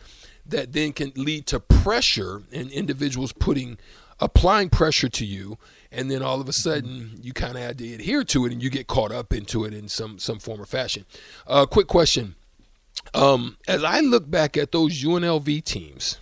that 0.45 0.73
then 0.73 0.93
can 0.93 1.13
lead 1.15 1.45
to 1.47 1.59
pressure 1.59 2.41
and 2.51 2.71
individuals 2.71 3.31
putting 3.31 3.77
applying 4.21 4.69
pressure 4.69 5.09
to 5.09 5.25
you 5.25 5.57
and 5.91 6.09
then 6.09 6.21
all 6.21 6.39
of 6.39 6.47
a 6.47 6.53
sudden 6.53 7.19
you 7.21 7.33
kind 7.33 7.55
of 7.55 7.61
had 7.61 7.77
to 7.79 7.93
adhere 7.93 8.23
to 8.23 8.45
it 8.45 8.51
and 8.51 8.63
you 8.63 8.69
get 8.69 8.87
caught 8.87 9.11
up 9.11 9.33
into 9.33 9.65
it 9.65 9.73
in 9.73 9.87
some 9.87 10.19
some 10.19 10.39
form 10.39 10.61
or 10.61 10.65
fashion. 10.65 11.05
Uh, 11.47 11.65
quick 11.65 11.87
question: 11.87 12.35
um, 13.13 13.57
As 13.67 13.83
I 13.83 13.99
look 13.99 14.29
back 14.29 14.55
at 14.55 14.71
those 14.71 15.03
UNLV 15.03 15.63
teams 15.63 16.19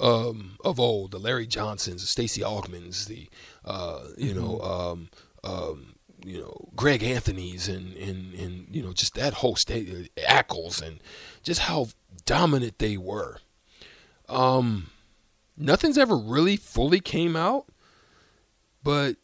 um, 0.00 0.58
of 0.64 0.78
old, 0.78 1.10
the 1.10 1.18
Larry 1.18 1.46
Johnsons, 1.46 2.02
the 2.02 2.06
Stacey 2.06 2.42
Augmons, 2.42 3.06
the 3.06 3.28
uh, 3.64 4.04
you 4.16 4.34
know. 4.34 4.60
Mm-hmm. 4.62 4.70
Um, 4.70 5.08
um, 5.44 5.92
you 6.24 6.40
know 6.40 6.68
Greg 6.74 7.04
Anthony's 7.04 7.68
and 7.68 7.94
and 7.96 8.34
and 8.34 8.66
you 8.74 8.82
know 8.82 8.92
just 8.92 9.14
that 9.14 9.34
whole 9.34 9.54
state 9.54 10.10
Ackles 10.16 10.82
and 10.82 10.98
just 11.44 11.60
how 11.60 11.88
dominant 12.24 12.78
they 12.80 12.96
were. 12.96 13.38
Um, 14.28 14.90
nothing's 15.56 15.98
ever 15.98 16.16
really 16.16 16.56
fully 16.56 17.00
came 17.00 17.36
out 17.36 17.66
but 18.82 19.16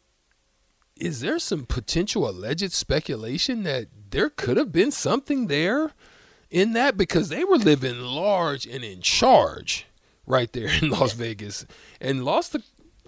is 0.97 1.21
there 1.21 1.39
some 1.39 1.65
potential 1.65 2.29
alleged 2.29 2.71
speculation 2.71 3.63
that 3.63 3.87
there 4.11 4.29
could 4.29 4.57
have 4.57 4.71
been 4.71 4.91
something 4.91 5.47
there 5.47 5.91
in 6.49 6.73
that 6.73 6.95
because 6.95 7.29
they 7.29 7.43
were 7.43 7.57
living 7.57 7.99
large 7.99 8.65
and 8.67 8.83
in 8.83 9.01
charge 9.01 9.87
right 10.27 10.53
there 10.53 10.69
in 10.81 10.89
Las 10.89 11.13
Vegas 11.13 11.65
and 11.99 12.23
lost 12.23 12.55
a, 12.55 12.61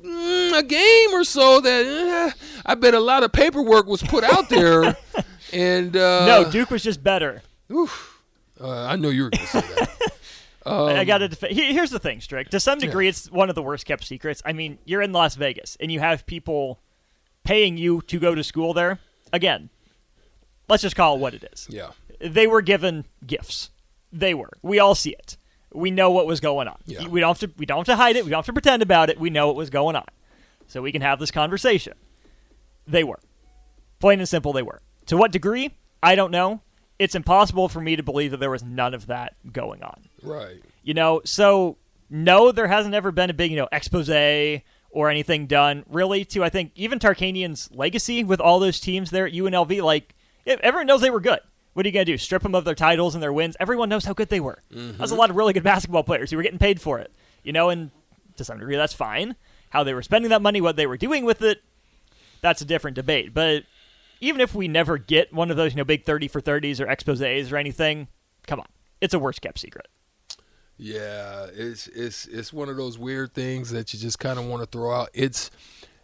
mm, 0.03 0.57
a 0.57 0.63
game 0.63 1.13
or 1.13 1.23
so 1.23 1.61
that 1.61 1.85
eh, 1.85 2.31
I 2.65 2.75
bet 2.75 2.93
a 2.93 2.99
lot 2.99 3.23
of 3.23 3.31
paperwork 3.31 3.85
was 3.85 4.01
put 4.01 4.23
out 4.23 4.49
there. 4.49 4.97
and 5.53 5.95
uh, 5.95 6.25
no, 6.25 6.51
Duke 6.51 6.71
was 6.71 6.83
just 6.83 7.03
better. 7.03 7.43
Oof, 7.71 8.21
uh, 8.59 8.85
I 8.85 8.95
know 8.95 9.09
you 9.09 9.25
were 9.25 9.29
going 9.29 9.45
to 9.45 9.51
say 9.51 9.61
that. 9.61 9.89
Um, 10.65 10.89
I 10.89 11.05
got 11.05 11.19
to 11.19 11.27
defend. 11.27 11.55
Here's 11.55 11.91
the 11.91 11.99
thing, 11.99 12.21
Strick. 12.21 12.49
To 12.49 12.59
some 12.59 12.79
degree, 12.79 13.05
yeah. 13.05 13.09
it's 13.09 13.31
one 13.31 13.49
of 13.49 13.55
the 13.55 13.61
worst 13.61 13.85
kept 13.85 14.03
secrets. 14.03 14.41
I 14.43 14.53
mean, 14.53 14.79
you're 14.83 15.01
in 15.01 15.11
Las 15.11 15.35
Vegas 15.35 15.77
and 15.79 15.91
you 15.91 15.99
have 15.99 16.25
people 16.25 16.79
paying 17.43 17.77
you 17.77 18.01
to 18.03 18.19
go 18.19 18.33
to 18.33 18.43
school 18.43 18.73
there. 18.73 18.99
Again, 19.31 19.69
let's 20.67 20.81
just 20.81 20.95
call 20.95 21.15
it 21.15 21.19
what 21.19 21.33
it 21.33 21.47
is. 21.53 21.67
Yeah. 21.69 21.91
They 22.19 22.47
were 22.47 22.61
given 22.61 23.05
gifts. 23.25 23.69
They 24.11 24.33
were. 24.33 24.51
We 24.63 24.79
all 24.79 24.95
see 24.95 25.11
it. 25.11 25.37
We 25.73 25.91
know 25.91 26.09
what 26.09 26.25
was 26.25 26.39
going 26.39 26.67
on. 26.67 26.77
Yeah. 26.85 27.07
We 27.07 27.19
don't 27.19 27.37
have 27.37 27.49
to. 27.49 27.55
We 27.57 27.65
don't 27.65 27.79
have 27.79 27.85
to 27.87 27.95
hide 27.95 28.15
it. 28.15 28.23
We 28.23 28.31
don't 28.31 28.39
have 28.39 28.45
to 28.45 28.53
pretend 28.53 28.81
about 28.81 29.09
it. 29.09 29.19
We 29.19 29.29
know 29.29 29.47
what 29.47 29.57
was 29.57 29.69
going 29.69 29.97
on, 29.97 30.05
so 30.67 30.81
we 30.81 30.93
can 30.93 31.01
have 31.01 31.19
this 31.19 31.31
conversation. 31.31 31.93
They 32.87 33.03
were, 33.03 33.19
plain 33.99 34.19
and 34.19 34.29
simple. 34.29 34.53
They 34.53 34.61
were. 34.61 34.79
To 35.07 35.17
what 35.17 35.33
degree? 35.33 35.71
I 36.01 36.15
don't 36.15 36.31
know 36.31 36.61
it's 36.99 37.15
impossible 37.15 37.69
for 37.69 37.81
me 37.81 37.95
to 37.95 38.03
believe 38.03 38.31
that 38.31 38.39
there 38.39 38.51
was 38.51 38.63
none 38.63 38.93
of 38.93 39.07
that 39.07 39.35
going 39.51 39.83
on. 39.83 40.01
Right. 40.21 40.61
You 40.83 40.93
know, 40.93 41.21
so 41.25 41.77
no, 42.09 42.51
there 42.51 42.67
hasn't 42.67 42.95
ever 42.95 43.11
been 43.11 43.29
a 43.29 43.33
big, 43.33 43.51
you 43.51 43.57
know, 43.57 43.67
expose 43.71 44.09
or 44.09 45.09
anything 45.09 45.45
done 45.45 45.83
really 45.89 46.23
to 46.23 46.43
I 46.43 46.49
think 46.49 46.71
even 46.75 46.99
Tarkanian's 46.99 47.69
legacy 47.71 48.23
with 48.23 48.39
all 48.39 48.59
those 48.59 48.79
teams 48.79 49.11
there 49.11 49.27
at 49.27 49.33
UNLV. 49.33 49.81
Like 49.81 50.15
everyone 50.45 50.87
knows 50.87 51.01
they 51.01 51.09
were 51.09 51.19
good. 51.19 51.41
What 51.73 51.85
are 51.85 51.89
you 51.89 51.93
gonna 51.93 52.05
do? 52.05 52.17
Strip 52.17 52.43
them 52.43 52.55
of 52.55 52.63
their 52.63 52.75
titles 52.75 53.13
and 53.13 53.21
their 53.21 53.33
wins? 53.33 53.57
Everyone 53.59 53.89
knows 53.89 54.05
how 54.05 54.13
good 54.13 54.29
they 54.29 54.39
were. 54.39 54.59
Mm-hmm. 54.73 55.03
A 55.03 55.07
lot 55.07 55.29
of 55.29 55.35
really 55.35 55.51
good 55.51 55.63
basketball 55.63 56.03
players 56.03 56.31
who 56.31 56.37
were 56.37 56.43
getting 56.43 56.59
paid 56.59 56.79
for 56.79 56.99
it. 56.99 57.11
You 57.43 57.51
know, 57.51 57.69
and 57.69 57.91
to 58.37 58.45
some 58.45 58.57
degree 58.57 58.77
that's 58.77 58.93
fine. 58.93 59.35
How 59.69 59.83
they 59.83 59.93
were 59.93 60.01
spending 60.01 60.29
that 60.29 60.41
money, 60.41 60.61
what 60.61 60.77
they 60.77 60.87
were 60.87 60.95
doing 60.95 61.25
with 61.25 61.41
it, 61.41 61.61
that's 62.39 62.61
a 62.61 62.65
different 62.65 62.95
debate. 62.95 63.33
But 63.33 63.63
even 64.19 64.41
if 64.41 64.55
we 64.55 64.67
never 64.67 64.97
get 64.97 65.33
one 65.33 65.51
of 65.51 65.57
those, 65.57 65.73
you 65.73 65.77
know, 65.77 65.83
big 65.83 66.03
30 66.03 66.27
for 66.27 66.41
30s 66.41 66.79
or 66.79 66.85
exposés 66.87 67.51
or 67.51 67.57
anything, 67.57 68.07
come 68.47 68.59
on. 68.59 68.67
It's 69.01 69.13
a 69.13 69.19
worst 69.19 69.41
kept 69.41 69.59
secret. 69.59 69.87
Yeah, 70.77 71.47
it's 71.53 71.87
it's 71.87 72.25
it's 72.27 72.51
one 72.51 72.67
of 72.67 72.75
those 72.75 72.97
weird 72.97 73.33
things 73.33 73.71
that 73.71 73.93
you 73.93 73.99
just 73.99 74.19
kind 74.19 74.37
of 74.37 74.45
want 74.45 74.61
to 74.61 74.65
throw 74.67 74.93
out. 74.93 75.09
It's 75.13 75.49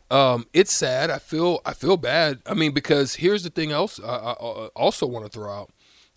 um 0.10 0.46
it's 0.54 0.74
sad. 0.74 1.10
I 1.10 1.20
feel 1.20 1.60
I 1.66 1.74
feel 1.74 1.98
bad. 1.98 2.40
I 2.46 2.54
mean 2.54 2.72
because 2.72 3.16
here's 3.16 3.44
the 3.44 3.50
thing 3.50 3.72
else 3.72 4.00
I, 4.00 4.06
I 4.06 4.34
also 4.76 5.06
want 5.08 5.26
to 5.26 5.32
throw 5.32 5.52
out. 5.52 5.72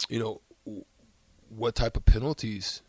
You 0.09 0.21
know 0.21 0.85
what 1.49 1.75
type 1.75 1.97
of 1.97 2.05
penalties 2.05 2.83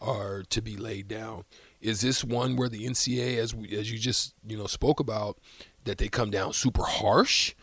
are 0.00 0.42
to 0.44 0.60
be 0.62 0.76
laid 0.76 1.08
down? 1.08 1.44
Is 1.80 2.00
this 2.00 2.24
one 2.24 2.56
where 2.56 2.68
the 2.68 2.86
NCA 2.86 3.38
as 3.38 3.54
we, 3.54 3.76
as 3.76 3.90
you 3.90 3.98
just, 3.98 4.34
you 4.46 4.56
know, 4.56 4.66
spoke 4.66 5.00
about 5.00 5.38
that 5.84 5.98
they 5.98 6.08
come 6.08 6.30
down 6.30 6.52
super 6.52 6.82
harsh? 6.82 7.54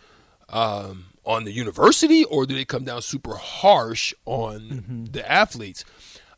Um, 0.49 1.05
on 1.25 1.43
the 1.43 1.51
university, 1.51 2.23
or 2.23 2.45
do 2.45 2.55
they 2.55 2.65
come 2.65 2.83
down 2.83 3.01
super 3.01 3.35
harsh 3.35 4.13
on 4.25 4.59
mm-hmm. 4.59 5.05
the 5.05 5.29
athletes? 5.29 5.85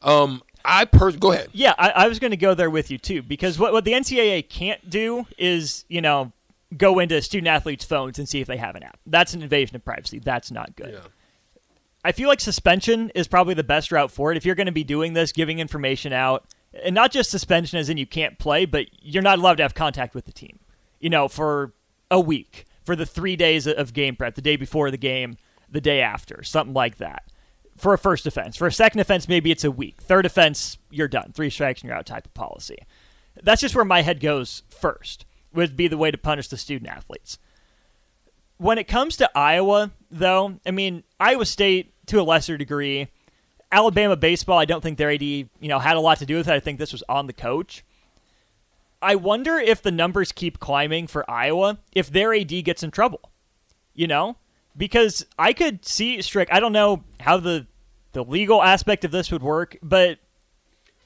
Um, 0.02 0.42
I 0.64 0.86
per- 0.86 1.12
go 1.12 1.32
ahead. 1.32 1.50
Yeah, 1.54 1.74
I, 1.78 1.90
I 1.90 2.08
was 2.08 2.20
going 2.20 2.32
to 2.32 2.38
go 2.38 2.54
there 2.54 2.70
with 2.70 2.92
you 2.92 2.98
too 2.98 3.22
because 3.22 3.58
what 3.58 3.74
what 3.74 3.86
the 3.86 3.94
NCAA 3.94 4.48
can't 4.50 4.90
do 4.90 5.26
is 5.38 5.86
you 5.88 6.02
know 6.02 6.32
go 6.76 7.00
into 7.00 7.22
student 7.22 7.48
athletes' 7.48 7.86
phones 7.86 8.20
and 8.20 8.28
see 8.28 8.42
if 8.42 8.48
they 8.48 8.58
have 8.58 8.76
an 8.76 8.84
app. 8.84 9.00
That's 9.06 9.34
an 9.34 9.42
invasion 9.42 9.76
of 9.76 9.86
privacy. 9.86 10.20
That's 10.20 10.52
not 10.52 10.76
good. 10.76 10.94
Yeah. 10.94 11.10
I 12.04 12.12
feel 12.12 12.30
like 12.30 12.40
suspension 12.40 13.10
is 13.16 13.28
probably 13.28 13.54
the 13.54 13.64
best 13.64 13.92
route 13.92 14.12
for 14.12 14.32
it. 14.32 14.38
If 14.38 14.46
you're 14.46 14.56
going 14.56 14.68
to 14.68 14.74
be 14.74 14.84
doing 14.84 15.14
this, 15.14 15.32
giving 15.32 15.60
information 15.60 16.14
out, 16.14 16.46
and 16.84 16.94
not 16.94 17.12
just 17.12 17.32
suspension 17.32 17.80
as 17.80 17.90
in 17.90 17.98
you 17.98 18.06
can't 18.06 18.38
play, 18.38 18.66
but 18.66 18.86
you're 19.02 19.24
not 19.24 19.40
allowed 19.40 19.56
to 19.56 19.64
have 19.64 19.74
contact 19.74 20.14
with 20.14 20.26
the 20.26 20.32
team, 20.32 20.60
you 21.00 21.10
know, 21.10 21.28
for 21.28 21.74
a 22.12 22.20
week 22.20 22.66
for 22.88 22.96
the 22.96 23.06
three 23.06 23.36
days 23.36 23.68
of 23.68 23.94
game 23.94 24.16
prep, 24.16 24.36
the 24.36 24.42
day 24.42 24.56
before 24.56 24.90
the 24.90 24.98
game, 24.98 25.36
the 25.70 25.82
day 25.82 26.00
after, 26.00 26.42
something 26.42 26.74
like 26.74 26.98
that. 27.00 27.24
For 27.76 27.94
a 27.94 27.98
first 27.98 28.26
offense. 28.26 28.56
For 28.56 28.66
a 28.66 28.72
second 28.72 29.02
offense, 29.02 29.28
maybe 29.28 29.52
it's 29.52 29.66
a 29.66 29.70
week. 29.70 30.02
Third 30.02 30.26
offense, 30.26 30.78
you're 30.90 31.10
done. 31.10 31.34
Three 31.34 31.50
strikes 31.50 31.82
and 31.82 31.90
you're 31.90 31.98
out 31.98 32.06
type 32.06 32.26
of 32.26 32.34
policy. 32.34 32.78
That's 33.44 33.60
just 33.60 33.76
where 33.76 33.84
my 33.84 34.04
head 34.04 34.22
goes 34.22 34.64
first. 34.70 35.26
would 35.54 35.76
be 35.76 35.90
the 35.90 35.98
way 35.98 36.12
to 36.12 36.18
punish 36.18 36.48
the 36.48 36.56
student 36.56 36.90
athletes. 36.90 37.40
When 38.56 38.78
it 38.78 38.88
comes 38.88 39.18
to 39.18 39.30
Iowa, 39.38 39.92
though, 40.10 40.58
I 40.66 40.72
mean, 40.72 41.04
Iowa 41.20 41.46
State 41.46 41.94
to 42.08 42.22
a 42.22 42.24
lesser 42.24 42.58
degree, 42.58 43.10
Alabama 43.70 44.16
baseball, 44.16 44.60
I 44.60 44.66
don't 44.66 44.82
think 44.82 44.98
their 44.98 45.12
AD, 45.12 45.22
you 45.22 45.50
know, 45.62 45.80
had 45.80 45.98
a 45.98 46.00
lot 46.00 46.20
to 46.20 46.26
do 46.26 46.38
with 46.38 46.48
it. 46.48 46.54
I 46.54 46.62
think 46.62 46.80
this 46.80 46.94
was 46.94 47.04
on 47.10 47.28
the 47.28 47.34
coach. 47.34 47.84
I 49.02 49.16
wonder 49.16 49.58
if 49.58 49.82
the 49.82 49.92
numbers 49.92 50.32
keep 50.32 50.60
climbing 50.60 51.08
for 51.08 51.30
Iowa 51.30 51.80
if 51.94 52.10
their 52.10 52.34
AD 52.34 52.64
gets 52.64 52.84
in 52.84 52.92
trouble. 52.92 53.32
You 53.94 54.08
know, 54.08 54.38
because 54.76 55.26
I 55.40 55.54
could 55.54 55.86
see 55.86 56.22
Strick. 56.22 56.50
I 56.52 56.60
don't 56.60 56.74
know 56.74 57.04
how 57.20 57.38
the 57.38 57.68
the 58.14 58.24
legal 58.24 58.62
aspect 58.64 59.04
of 59.06 59.12
this 59.12 59.32
would 59.32 59.42
work, 59.44 59.78
but 59.84 60.20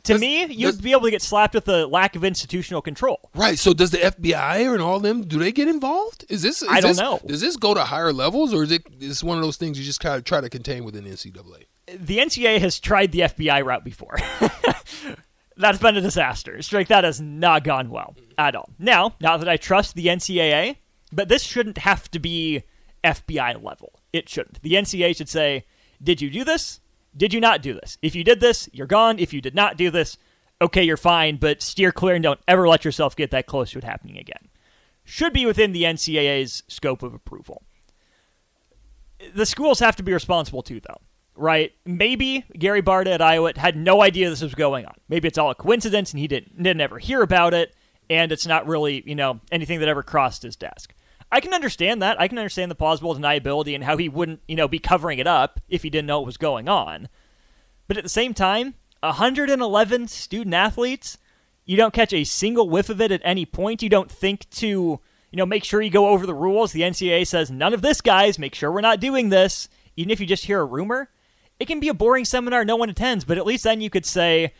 to 0.04 0.14
Does- 0.14 0.22
me, 0.22 0.46
you'd 0.46 0.72
does- 0.72 0.82
be 0.82 0.92
able 0.92 1.02
to 1.04 1.12
get 1.12 1.22
slapped 1.22 1.54
with 1.54 1.66
the 1.66 1.86
lack 1.88 2.16
of 2.16 2.24
institutional 2.24 2.82
control. 2.82 3.30
Right. 3.36 3.58
So 3.60 3.74
does 3.74 3.92
the 3.92 4.00
FBI 4.00 4.74
and 4.74 4.82
all 4.82 5.00
them 5.00 5.22
do 5.24 5.38
they 5.40 5.52
get 5.52 5.68
involved? 5.68 6.26
Is 6.28 6.42
this? 6.42 6.62
Is 6.62 6.68
I 6.70 6.82
don't 6.82 6.92
this- 6.92 7.00
know. 7.00 7.20
Does 7.26 7.40
this 7.42 7.56
go 7.56 7.74
to 7.74 7.84
higher 7.84 8.12
levels, 8.12 8.54
or 8.54 8.64
is 8.64 8.72
it 8.72 8.84
is 9.00 9.24
one 9.24 9.38
of 9.38 9.44
those 9.44 9.58
things 9.58 9.78
you 9.80 9.86
just 9.86 10.00
kind 10.00 10.16
of 10.16 10.24
try 10.24 10.42
to 10.42 10.50
contain 10.50 10.84
within 10.84 11.04
the 11.04 11.12
NCAA? 11.12 11.66
The 11.88 12.20
NCAA 12.20 12.60
has 12.60 12.80
tried 12.80 13.12
the 13.12 13.20
FBI 13.22 13.62
route 13.66 13.84
before. 13.84 14.18
That's 15.62 15.78
been 15.78 15.96
a 15.96 16.02
disaster. 16.02 16.60
Strike 16.64 16.88
that 16.88 17.04
has 17.04 17.22
not 17.22 17.64
gone 17.64 17.92
well 17.92 18.16
at 18.36 18.56
all. 18.56 18.72
Now, 18.80 19.14
not 19.22 19.38
that 19.38 19.48
I 19.48 19.58
trust 19.58 19.94
the 19.94 20.08
NCAA, 20.08 20.78
but 21.12 21.30
this 21.30 21.44
shouldn't 21.44 21.78
have 21.78 22.10
to 22.12 22.20
be 22.20 22.64
FBI 23.04 23.64
level. 23.64 24.00
It 24.12 24.28
shouldn't. 24.28 24.62
The 24.64 24.74
NCAA 24.74 25.16
should 25.16 25.30
say, 25.30 25.66
"Did 26.02 26.20
you 26.20 26.32
do 26.32 26.44
this? 26.44 26.80
Did 27.16 27.32
you 27.32 27.40
not 27.40 27.62
do 27.62 27.76
this? 27.76 28.00
If 28.02 28.16
you 28.16 28.24
did 28.24 28.40
this, 28.40 28.70
you're 28.74 28.88
gone. 28.88 29.20
If 29.20 29.34
you 29.34 29.42
did 29.42 29.54
not 29.54 29.78
do 29.78 29.92
this, 29.92 30.18
okay, 30.60 30.84
you're 30.84 30.98
fine, 30.98 31.36
but 31.36 31.62
steer 31.62 31.92
clear 31.92 32.16
and 32.16 32.24
don't 32.24 32.40
ever 32.48 32.68
let 32.68 32.84
yourself 32.84 33.16
get 33.16 33.30
that 33.30 33.46
close 33.46 33.72
to 33.72 33.78
it 33.78 33.84
happening 33.84 34.18
again." 34.18 34.50
Should 35.04 35.34
be 35.34 35.46
within 35.46 35.74
the 35.74 35.84
NCAA's 35.84 36.64
scope 36.68 37.04
of 37.04 37.14
approval. 37.14 37.62
The 39.32 39.46
schools 39.46 39.80
have 39.80 39.96
to 39.98 40.04
be 40.04 40.12
responsible 40.12 40.64
too, 40.64 40.80
though 40.80 41.02
right? 41.42 41.74
Maybe 41.86 42.46
Gary 42.58 42.82
Barta 42.82 43.08
at 43.08 43.22
Iowa 43.22 43.54
had 43.56 43.76
no 43.76 44.02
idea 44.02 44.30
this 44.30 44.42
was 44.42 44.56
going 44.56 44.86
on. 44.86 44.94
Maybe 45.10 45.28
it's 45.28 45.38
all 45.38 45.50
a 45.50 45.56
coincidence 45.56 46.12
and 46.12 46.20
he 46.20 46.28
didn't 46.28 46.62
didn't 46.62 46.82
ever 46.82 47.00
hear 47.00 47.22
about 47.22 47.54
it, 47.54 47.76
and 48.10 48.32
it's 48.32 48.48
not 48.48 48.68
really 48.68 49.04
you 49.06 49.16
know 49.16 49.40
anything 49.52 49.80
that 49.80 49.90
ever 49.90 50.04
crossed 50.04 50.44
his 50.44 50.56
desk. 50.56 50.94
I 51.32 51.40
can 51.40 51.54
understand 51.54 52.02
that. 52.02 52.20
I 52.20 52.28
can 52.28 52.38
understand 52.38 52.70
the 52.70 52.76
plausible 52.76 53.16
deniability 53.16 53.74
and 53.74 53.84
how 53.84 53.98
he 53.98 54.10
wouldn't 54.10 54.42
you 54.48 54.56
know 54.56 54.68
be 54.68 54.80
covering 54.80 55.20
it 55.20 55.28
up 55.28 55.60
if 55.68 55.84
he 55.84 55.90
didn't 55.90 56.08
know 56.08 56.20
what 56.20 56.28
was 56.28 56.38
going 56.38 56.70
on. 56.70 57.10
But 57.88 57.98
at 57.98 58.04
the 58.04 58.10
same 58.10 58.34
time, 58.34 58.76
111 59.02 60.08
student 60.08 60.54
athletes, 60.54 61.18
you 61.66 61.76
don't 61.76 61.94
catch 61.94 62.14
a 62.14 62.24
single 62.24 62.70
whiff 62.70 62.90
of 62.90 63.02
it 63.02 63.12
at 63.12 63.22
any 63.24 63.46
point. 63.46 63.82
You 63.82 63.90
don't 63.90 64.12
think 64.12 64.50
to 64.52 64.68
you 64.68 65.38
know 65.38 65.46
make 65.46 65.64
sure 65.64 65.82
you 65.82 65.90
go 65.90 66.10
over 66.10 66.26
the 66.26 66.34
rules. 66.34 66.72
The 66.72 66.82
NCAA 66.82 67.26
says 67.26 67.50
none 67.50 67.74
of 67.74 67.82
this, 67.82 68.02
guys. 68.02 68.38
Make 68.38 68.54
sure 68.54 68.72
we're 68.72 68.82
not 68.82 69.00
doing 69.00 69.30
this. 69.30 69.68
Even 69.98 70.12
if 70.12 70.20
you 70.20 70.26
just 70.26 70.46
hear 70.46 70.62
a 70.62 70.66
rumor, 70.66 71.10
it 71.62 71.68
can 71.68 71.80
be 71.80 71.90
a 71.90 71.94
boring 71.94 72.26
seminar 72.26 72.66
no 72.66 72.76
one 72.76 72.90
attends, 72.90 73.24
but 73.24 73.38
at 73.38 73.46
least 73.46 73.64
then 73.64 73.82
you 73.82 73.92
could 73.92 74.06
say, 74.06 74.54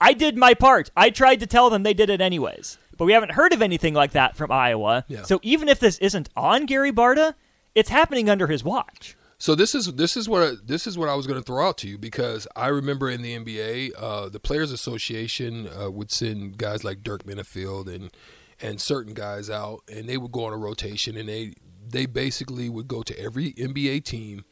I 0.00 0.12
did 0.12 0.36
my 0.36 0.54
part. 0.54 0.90
I 0.96 1.10
tried 1.10 1.40
to 1.40 1.46
tell 1.48 1.68
them 1.68 1.82
they 1.82 1.94
did 1.94 2.10
it 2.10 2.20
anyways. 2.20 2.78
But 2.96 3.06
we 3.06 3.12
haven't 3.12 3.32
heard 3.32 3.52
of 3.52 3.60
anything 3.60 3.92
like 3.92 4.12
that 4.12 4.36
from 4.36 4.52
Iowa. 4.52 5.04
Yeah. 5.08 5.22
So 5.22 5.40
even 5.42 5.68
if 5.68 5.80
this 5.80 5.98
isn't 5.98 6.28
on 6.36 6.66
Gary 6.66 6.92
Barta, 6.92 7.34
it's 7.74 7.90
happening 7.90 8.30
under 8.30 8.46
his 8.46 8.62
watch. 8.62 9.16
So 9.36 9.56
this 9.56 9.74
is 9.74 9.94
this 9.94 10.16
is 10.16 10.28
what 10.28 10.68
this 10.68 10.86
is 10.86 10.96
what 10.96 11.08
I 11.08 11.16
was 11.16 11.26
going 11.26 11.40
to 11.40 11.44
throw 11.44 11.66
out 11.66 11.76
to 11.78 11.88
you 11.88 11.98
because 11.98 12.46
I 12.54 12.68
remember 12.68 13.10
in 13.10 13.20
the 13.20 13.36
NBA, 13.36 13.90
uh, 13.98 14.28
the 14.28 14.38
Players 14.38 14.70
Association 14.70 15.68
uh, 15.68 15.90
would 15.90 16.12
send 16.12 16.56
guys 16.56 16.84
like 16.84 17.02
Dirk 17.02 17.24
Minniefield 17.24 17.92
and 17.92 18.12
and 18.60 18.80
certain 18.80 19.12
guys 19.12 19.50
out, 19.50 19.80
and 19.92 20.08
they 20.08 20.16
would 20.16 20.30
go 20.30 20.44
on 20.44 20.52
a 20.52 20.56
rotation, 20.56 21.16
and 21.16 21.28
they 21.28 21.54
they 21.86 22.06
basically 22.06 22.68
would 22.68 22.86
go 22.86 23.02
to 23.02 23.18
every 23.18 23.52
NBA 23.54 24.04
team, 24.04 24.44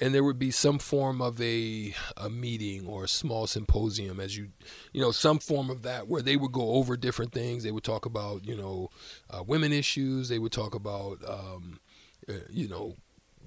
and 0.00 0.14
there 0.14 0.24
would 0.24 0.38
be 0.38 0.50
some 0.50 0.78
form 0.78 1.20
of 1.20 1.40
a 1.40 1.94
a 2.16 2.30
meeting 2.30 2.86
or 2.86 3.04
a 3.04 3.08
small 3.08 3.46
symposium, 3.46 4.18
as 4.18 4.36
you 4.36 4.48
you 4.92 5.00
know, 5.00 5.10
some 5.10 5.38
form 5.38 5.70
of 5.70 5.82
that 5.82 6.08
where 6.08 6.22
they 6.22 6.36
would 6.36 6.52
go 6.52 6.72
over 6.72 6.96
different 6.96 7.32
things. 7.32 7.62
They 7.62 7.70
would 7.70 7.84
talk 7.84 8.06
about 8.06 8.46
you 8.46 8.56
know 8.56 8.90
uh, 9.28 9.42
women 9.42 9.72
issues. 9.72 10.28
They 10.28 10.38
would 10.38 10.52
talk 10.52 10.74
about 10.74 11.18
um, 11.28 11.80
uh, 12.28 12.32
you 12.48 12.66
know 12.66 12.96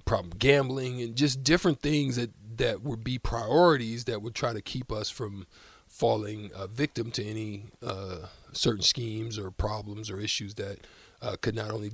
problem 0.06 0.34
gambling 0.38 1.02
and 1.02 1.16
just 1.16 1.44
different 1.44 1.82
things 1.82 2.18
that 2.18 2.32
that 2.58 2.84
would 2.84 3.04
be 3.04 3.18
priorities 3.18 4.06
that 4.06 4.22
would 4.22 4.36
try 4.36 4.54
to 4.54 4.62
keep 4.62 4.92
us 4.92 5.10
from 5.10 5.48
falling 5.88 6.52
uh, 6.54 6.68
victim 6.68 7.10
to 7.12 7.24
any 7.24 7.66
uh, 7.86 8.18
certain 8.52 8.82
schemes 8.84 9.40
or 9.40 9.50
problems 9.50 10.10
or 10.10 10.20
issues 10.20 10.56
that 10.56 10.80
uh, 11.22 11.36
could 11.42 11.56
not 11.56 11.72
only 11.72 11.92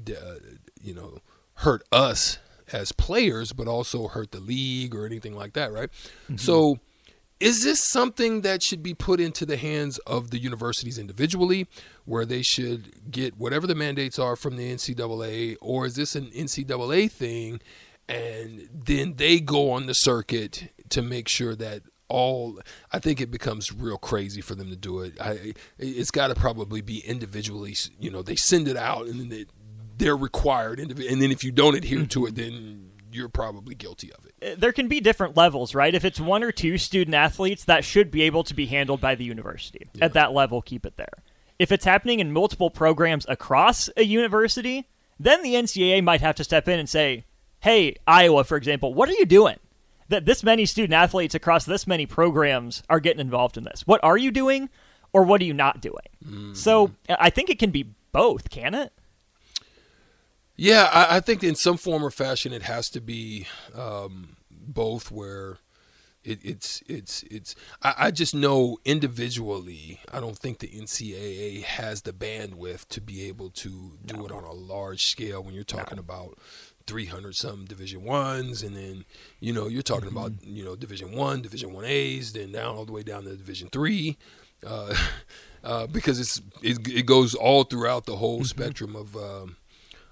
you 0.82 0.94
know 0.94 1.20
hurt 1.56 1.84
us 1.92 2.40
as 2.74 2.92
players 2.92 3.54
but 3.54 3.68
also 3.68 4.08
hurt 4.08 4.32
the 4.32 4.40
league 4.40 4.96
or 4.96 5.06
anything 5.06 5.36
like 5.36 5.54
that 5.54 5.72
right 5.72 5.90
mm-hmm. 5.92 6.38
so 6.38 6.80
is 7.40 7.64
this 7.64 7.82
something 7.90 8.42
that 8.42 8.62
should 8.62 8.84
be 8.84 8.94
put 8.94 9.20
into 9.20 9.46
the 9.46 9.56
hands 9.56 9.98
of 10.00 10.30
the 10.30 10.40
universities 10.40 10.98
individually, 11.00 11.68
where 12.04 12.26
they 12.26 12.42
should 12.42 13.12
get 13.12 13.38
whatever 13.38 13.66
the 13.66 13.76
mandates 13.76 14.20
are 14.20 14.36
from 14.36 14.58
the 14.58 14.74
NCAA, 14.74 15.56
or 15.62 15.86
is 15.86 15.96
this 15.96 16.16
an 16.16 16.28
NCAA 16.28 17.10
thing, 17.10 17.62
and 18.10 18.68
then 18.74 19.16
they 19.16 19.40
go 19.40 19.72
on 19.72 19.86
the 19.86 19.94
circuit 19.94 20.70
to 20.90 21.02
make 21.02 21.30
sure 21.30 21.56
that 21.56 21.84
all? 22.10 22.60
I 22.92 23.00
think 23.00 23.22
it 23.22 23.32
becomes 23.32 23.72
real 23.72 23.98
crazy 23.98 24.42
for 24.42 24.56
them 24.56 24.70
to 24.70 24.76
do 24.76 25.00
it. 25.00 25.20
I, 25.22 25.54
it's 25.78 26.12
got 26.12 26.28
to 26.28 26.36
probably 26.36 26.82
be 26.82 27.00
individually. 27.00 27.78
You 28.00 28.12
know, 28.12 28.22
they 28.22 28.36
send 28.36 28.68
it 28.68 28.76
out, 28.76 29.08
and 29.08 29.18
then 29.18 29.30
they, 29.30 29.46
they're 30.00 30.18
required, 30.18 30.80
and 30.80 30.92
then 30.92 31.32
if 31.32 31.44
you 31.44 31.52
don't 31.52 31.76
adhere 31.76 32.06
to 32.06 32.26
it, 32.26 32.34
mm-hmm. 32.34 32.56
then 32.56 32.92
you're 33.12 33.30
probably 33.30 33.76
guilty 33.76 34.12
of 34.14 34.26
it. 34.26 34.34
Eh, 34.42 34.56
there 34.58 34.72
can 34.72 34.88
be 34.88 35.00
different 35.00 35.38
levels, 35.38 35.76
right? 35.76 35.94
If 35.94 36.06
it's 36.06 36.20
one 36.20 36.44
or 36.44 36.52
two 36.52 36.78
student 36.78 37.16
athletes, 37.16 37.66
that 37.66 37.84
should 37.84 38.12
be 38.12 38.24
able 38.24 38.44
to 38.46 38.54
be 38.54 38.66
handled 38.66 39.02
by 39.02 39.16
the 39.16 39.24
university. 39.24 39.88
At 40.02 40.14
that 40.14 40.34
level, 40.34 40.62
keep 40.62 40.86
it 40.86 40.98
there. 40.98 41.24
If 41.58 41.72
it's 41.72 41.86
happening 41.86 42.20
in 42.20 42.32
multiple 42.32 42.70
programs 42.70 43.26
across 43.28 43.90
a 43.98 44.04
university, 44.04 44.88
then 45.20 45.44
the 45.44 45.56
NCAA 45.56 46.04
might 46.04 46.22
have 46.22 46.36
to 46.36 46.44
step 46.44 46.68
in 46.68 46.80
and 46.80 46.88
say, 46.88 47.26
hey, 47.60 47.96
Iowa, 48.08 48.44
for 48.46 48.56
example, 48.56 48.94
what 48.94 49.10
are 49.10 49.14
you 49.14 49.26
doing? 49.26 49.58
That 50.08 50.26
this 50.26 50.44
many 50.44 50.66
student 50.66 50.94
athletes 50.94 51.36
across 51.36 51.66
this 51.66 51.86
many 51.86 52.06
programs 52.06 52.82
are 52.90 53.00
getting 53.00 53.20
involved 53.20 53.58
in 53.58 53.66
this. 53.66 53.86
What 53.86 54.04
are 54.04 54.18
you 54.18 54.32
doing, 54.32 54.70
or 55.12 55.24
what 55.24 55.42
are 55.42 55.46
you 55.46 55.54
not 55.54 55.82
doing? 55.82 55.98
Mm. 56.26 56.56
So 56.56 56.92
I 57.10 57.30
think 57.30 57.50
it 57.50 57.60
can 57.60 57.72
be 57.72 57.94
both, 58.12 58.50
can 58.50 58.74
it? 58.74 58.94
Yeah, 60.62 60.90
I, 60.92 61.18
I 61.18 61.20
think 61.22 61.42
in 61.42 61.56
some 61.56 61.78
form 61.78 62.04
or 62.04 62.12
fashion 62.12 62.52
it 62.52 62.64
has 62.64 62.90
to 62.90 63.00
be 63.00 63.48
um, 63.74 64.36
both. 64.52 65.10
Where 65.10 65.60
it, 66.26 66.40
it's 66.44 66.84
it's 66.86 67.24
it's. 67.24 67.56
I, 67.82 67.94
I 67.98 68.12
just 68.12 68.36
know 68.36 68.78
individually, 68.84 70.02
I 70.12 70.20
don't 70.20 70.38
think 70.38 70.60
the 70.60 70.68
NCAA 70.68 71.64
has 71.64 72.02
the 72.02 72.12
bandwidth 72.12 72.90
to 72.90 73.00
be 73.00 73.26
able 73.30 73.52
to 73.52 73.98
do 74.06 74.26
it 74.26 74.34
on 74.34 74.44
a 74.44 74.52
large 74.52 75.06
scale. 75.06 75.42
When 75.42 75.56
you're 75.56 75.64
talking 75.64 75.98
about 75.98 76.38
300 76.88 77.38
some 77.38 77.64
Division 77.64 78.04
ones, 78.04 78.62
and 78.62 78.76
then 78.76 79.06
you 79.40 79.54
know 79.54 79.70
you're 79.70 79.82
talking 79.82 80.10
about 80.10 80.34
you 80.44 80.66
know 80.66 80.76
Division 80.76 81.14
one, 81.14 81.42
Division 81.42 81.72
one 81.72 81.86
A's, 81.86 82.34
then 82.34 82.52
down 82.52 82.76
all 82.76 82.84
the 82.84 82.92
way 82.92 83.04
down 83.04 83.24
to 83.24 83.38
Division 83.38 83.70
three. 83.70 84.18
Uh, 84.68 84.94
uh, 85.64 85.88
because 85.88 86.20
it's 86.20 86.42
it, 86.62 86.86
it 86.86 87.06
goes 87.06 87.34
all 87.34 87.64
throughout 87.64 88.06
the 88.06 88.18
whole 88.18 88.44
spectrum 88.44 88.94
of 88.94 89.16
um, 89.16 89.56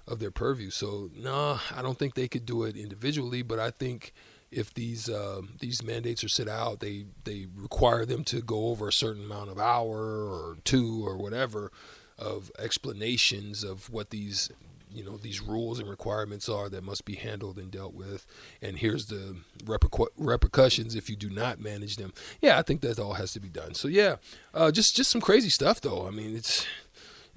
of 0.08 0.18
their 0.18 0.30
purview. 0.30 0.70
So 0.70 1.10
no, 1.14 1.60
I 1.74 1.82
don't 1.82 1.98
think 1.98 2.14
they 2.14 2.28
could 2.28 2.46
do 2.46 2.64
it 2.64 2.76
individually. 2.76 3.42
But 3.42 3.58
I 3.58 3.70
think 3.70 4.12
if 4.50 4.72
these 4.72 5.08
uh, 5.08 5.42
these 5.60 5.82
mandates 5.82 6.24
are 6.24 6.28
set 6.28 6.48
out, 6.48 6.80
they 6.80 7.04
they 7.24 7.46
require 7.54 8.04
them 8.06 8.24
to 8.24 8.40
go 8.40 8.68
over 8.68 8.88
a 8.88 8.92
certain 8.92 9.24
amount 9.24 9.50
of 9.50 9.58
hour 9.58 9.98
or 9.98 10.56
two 10.64 11.06
or 11.06 11.16
whatever 11.16 11.70
of 12.18 12.50
explanations 12.58 13.62
of 13.62 13.90
what 13.90 14.10
these 14.10 14.50
you 14.92 15.04
know 15.04 15.16
these 15.16 15.40
rules 15.40 15.78
and 15.78 15.88
requirements 15.88 16.48
are 16.48 16.68
that 16.68 16.82
must 16.82 17.04
be 17.04 17.14
handled 17.14 17.58
and 17.58 17.70
dealt 17.70 17.94
with 17.94 18.26
and 18.62 18.78
here's 18.78 19.06
the 19.06 19.36
repercu- 19.64 20.08
repercussions 20.16 20.94
if 20.94 21.10
you 21.10 21.16
do 21.16 21.28
not 21.28 21.60
manage 21.60 21.96
them 21.96 22.12
yeah 22.40 22.58
i 22.58 22.62
think 22.62 22.80
that 22.80 22.98
all 22.98 23.14
has 23.14 23.32
to 23.32 23.40
be 23.40 23.48
done 23.48 23.74
so 23.74 23.88
yeah 23.88 24.16
uh, 24.54 24.70
just 24.70 24.96
just 24.96 25.10
some 25.10 25.20
crazy 25.20 25.50
stuff 25.50 25.80
though 25.80 26.06
i 26.06 26.10
mean 26.10 26.34
it's 26.34 26.66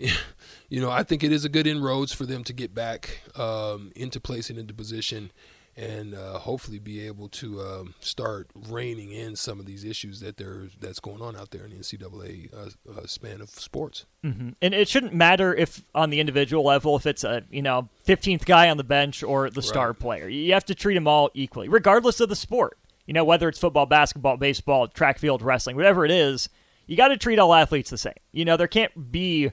you 0.70 0.82
know, 0.82 0.90
I 0.90 1.04
think 1.04 1.24
it 1.24 1.32
is 1.32 1.46
a 1.46 1.50
good 1.50 1.68
inroads 1.68 2.14
for 2.14 2.26
them 2.26 2.44
to 2.46 2.54
get 2.54 2.74
back 2.74 3.22
um, 3.36 3.92
into 3.96 4.20
place 4.20 4.50
and 4.50 4.58
into 4.60 4.74
position, 4.74 5.32
and 5.78 6.14
uh, 6.14 6.40
hopefully 6.40 6.80
be 6.80 7.06
able 7.08 7.30
to 7.30 7.62
um, 7.62 7.94
start 8.00 8.48
reining 8.70 9.12
in 9.12 9.36
some 9.36 9.60
of 9.60 9.66
these 9.66 9.84
issues 9.84 10.20
that 10.20 10.38
there 10.38 10.64
that's 10.80 11.00
going 11.00 11.22
on 11.22 11.36
out 11.36 11.52
there 11.52 11.64
in 11.64 11.72
the 11.72 11.78
NCAA 11.78 12.54
uh, 12.54 12.70
uh, 12.92 13.06
span 13.08 13.42
of 13.42 13.50
sports. 13.50 14.06
And 14.24 14.56
it 14.62 14.88
shouldn't 14.88 15.14
matter 15.14 15.54
if 15.56 15.84
on 15.96 16.10
the 16.10 16.20
individual 16.20 16.64
level, 16.66 16.96
if 16.96 17.06
it's 17.06 17.24
a 17.24 17.44
you 17.50 17.62
know 17.62 17.90
fifteenth 18.04 18.46
guy 18.46 18.70
on 18.70 18.78
the 18.78 18.84
bench 18.84 19.24
or 19.24 19.50
the 19.50 19.62
star 19.62 19.88
Right. 19.90 20.00
player. 20.00 20.30
You 20.30 20.54
have 20.54 20.66
to 20.66 20.76
treat 20.76 20.96
them 20.96 21.08
all 21.08 21.30
equally, 21.34 21.68
regardless 21.70 22.20
of 22.20 22.30
the 22.30 22.36
sport. 22.36 22.78
You 23.08 23.14
know 23.14 23.24
whether 23.24 23.50
it's 23.50 23.60
football, 23.60 23.88
basketball, 23.88 24.38
baseball, 24.38 24.88
track 24.88 25.20
field, 25.20 25.42
wrestling, 25.42 25.76
whatever 25.76 26.06
it 26.06 26.12
is. 26.12 26.50
You 26.88 26.98
got 26.98 27.08
to 27.10 27.18
treat 27.18 27.40
all 27.40 27.54
athletes 27.54 27.90
the 27.90 27.98
same. 27.98 28.14
You 28.32 28.46
know 28.46 28.58
there 28.58 28.68
can't 28.68 29.12
be 29.12 29.52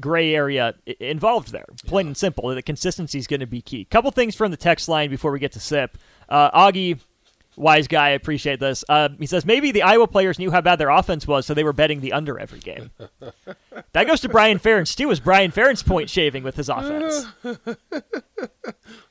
gray 0.00 0.34
area 0.34 0.74
involved 1.00 1.52
there. 1.52 1.66
Plain 1.86 2.06
yeah. 2.06 2.10
and 2.10 2.16
simple. 2.16 2.48
The 2.48 2.62
consistency 2.62 3.18
is 3.18 3.26
going 3.26 3.40
to 3.40 3.46
be 3.46 3.62
key. 3.62 3.84
Couple 3.84 4.10
things 4.10 4.34
from 4.34 4.50
the 4.50 4.56
text 4.56 4.88
line 4.88 5.10
before 5.10 5.32
we 5.32 5.38
get 5.38 5.52
to 5.52 5.60
sip. 5.60 5.98
Uh, 6.28 6.50
Augie 6.50 6.98
wise 7.58 7.88
guy. 7.88 8.08
I 8.08 8.10
appreciate 8.10 8.60
this. 8.60 8.84
Uh, 8.88 9.10
he 9.18 9.26
says 9.26 9.44
maybe 9.44 9.72
the 9.72 9.82
Iowa 9.82 10.06
players 10.06 10.38
knew 10.38 10.50
how 10.50 10.60
bad 10.60 10.76
their 10.76 10.90
offense 10.90 11.26
was, 11.26 11.44
so 11.46 11.54
they 11.54 11.64
were 11.64 11.72
betting 11.72 12.00
the 12.00 12.12
under 12.12 12.38
every 12.38 12.60
game. 12.60 12.90
that 13.92 14.06
goes 14.06 14.20
to 14.20 14.28
Brian 14.28 14.58
Ferentz 14.58 14.94
too. 14.94 15.10
Is 15.10 15.20
Brian 15.20 15.50
Ferentz 15.50 15.84
point 15.84 16.08
shaving 16.08 16.44
with 16.44 16.56
his 16.56 16.68
offense? 16.68 17.26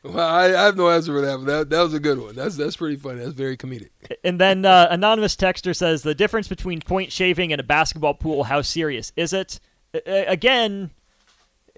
well, 0.04 0.20
I, 0.20 0.46
I, 0.46 0.66
have 0.66 0.78
no 0.78 0.90
answer 0.90 1.14
for 1.14 1.22
that, 1.22 1.38
but 1.38 1.46
that, 1.46 1.70
that 1.70 1.82
was 1.82 1.94
a 1.94 2.00
good 2.00 2.20
one. 2.20 2.36
That's 2.36 2.56
that's 2.56 2.78
pretty 2.78 2.96
funny. 2.96 3.20
That's 3.20 3.34
very 3.34 3.58
comedic. 3.58 3.90
And 4.24 4.40
then 4.40 4.66
uh, 4.66 4.88
anonymous 4.90 5.36
texter 5.36 5.76
says 5.76 6.04
the 6.04 6.16
difference 6.16 6.48
between 6.48 6.82
point 6.82 7.12
shaving 7.12 7.52
and 7.52 7.60
a 7.60 7.64
basketball 7.64 8.14
pool. 8.14 8.46
How 8.46 8.62
serious 8.62 9.12
is 9.16 9.34
it? 9.34 9.60
Again, 10.06 10.92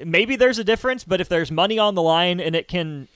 maybe 0.03 0.35
there's 0.35 0.59
a 0.59 0.63
difference, 0.63 1.03
but 1.03 1.21
if 1.21 1.29
there's 1.29 1.51
money 1.51 1.79
on 1.79 1.95
the 1.95 2.01
line 2.01 2.39
and 2.39 2.55
it 2.55 2.67
can, 2.67 3.07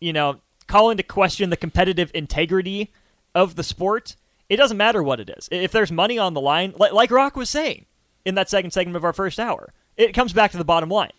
you 0.00 0.12
know, 0.12 0.40
call 0.66 0.90
into 0.90 1.02
question 1.02 1.50
the 1.50 1.56
competitive 1.56 2.10
integrity 2.14 2.92
of 3.34 3.56
the 3.56 3.62
sport, 3.62 4.16
it 4.48 4.56
doesn't 4.56 4.76
matter 4.76 5.02
what 5.02 5.20
it 5.20 5.30
is. 5.30 5.48
If 5.50 5.72
there's 5.72 5.92
money 5.92 6.18
on 6.18 6.34
the 6.34 6.40
line, 6.40 6.74
like 6.76 7.10
Rock 7.10 7.36
was 7.36 7.50
saying 7.50 7.86
in 8.24 8.34
that 8.36 8.48
second 8.48 8.72
segment 8.72 8.96
of 8.96 9.04
our 9.04 9.12
first 9.12 9.38
hour, 9.38 9.72
it 9.96 10.14
comes 10.14 10.32
back 10.32 10.52
to 10.52 10.58
the 10.58 10.64
bottom 10.64 10.88
line. 10.88 11.12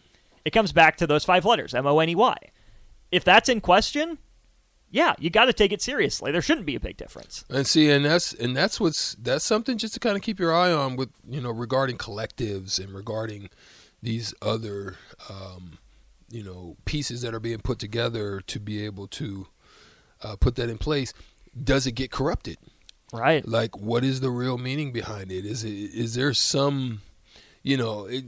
It 0.46 0.52
comes 0.52 0.72
back 0.72 0.98
to 0.98 1.08
those 1.08 1.26
five 1.26 1.46
letters, 1.46 1.74
M 1.74 1.86
O 1.86 2.00
N 2.00 2.10
E 2.10 2.16
Y. 2.16 2.38
If 3.12 3.24
that's 3.24 3.50
in 3.50 3.62
question, 3.62 4.18
yeah, 4.92 5.14
you 5.20 5.30
got 5.30 5.46
to 5.46 5.54
take 5.54 5.72
it 5.72 5.82
seriously. 5.82 6.32
There 6.32 6.42
shouldn't 6.42 6.66
be 6.66 6.76
a 6.76 6.80
big 6.80 6.98
difference. 6.98 7.46
And 7.50 7.68
see, 7.68 7.90
and 7.90 8.06
that's 8.06 8.34
and 8.34 8.56
that's 8.56 8.80
what's 8.80 9.16
that's 9.16 9.46
something 9.46 9.78
just 9.78 9.94
to 9.94 10.00
kind 10.00 10.16
of 10.16 10.22
keep 10.22 10.40
your 10.40 10.54
eye 10.54 10.72
on 10.72 10.96
with 10.96 11.10
you 11.28 11.42
know 11.42 11.52
regarding 11.52 11.98
collectives 11.98 12.80
and 12.80 12.94
regarding 12.94 13.50
these 14.02 14.34
other 14.42 14.96
um, 15.30 15.78
you 16.30 16.44
know 16.44 16.78
pieces 16.86 17.22
that 17.22 17.34
are 17.34 17.40
being 17.40 17.60
put 17.60 17.80
together 17.80 18.42
to 18.42 18.60
be 18.60 18.86
able 18.86 19.08
to 19.08 19.48
uh, 20.24 20.36
put 20.36 20.56
that 20.56 20.70
in 20.70 20.78
place 20.78 21.14
does 21.62 21.88
it 21.88 21.94
get 21.94 22.12
corrupted 22.12 22.58
right 23.12 23.48
like 23.48 23.76
what 23.78 24.04
is 24.04 24.22
the 24.22 24.30
real 24.30 24.58
meaning 24.58 24.92
behind 24.92 25.32
it 25.32 25.46
is 25.46 25.64
it 25.64 25.70
is 25.70 26.14
there 26.14 26.34
some 26.34 27.02
you 27.64 27.76
know 27.76 28.06
it, 28.06 28.26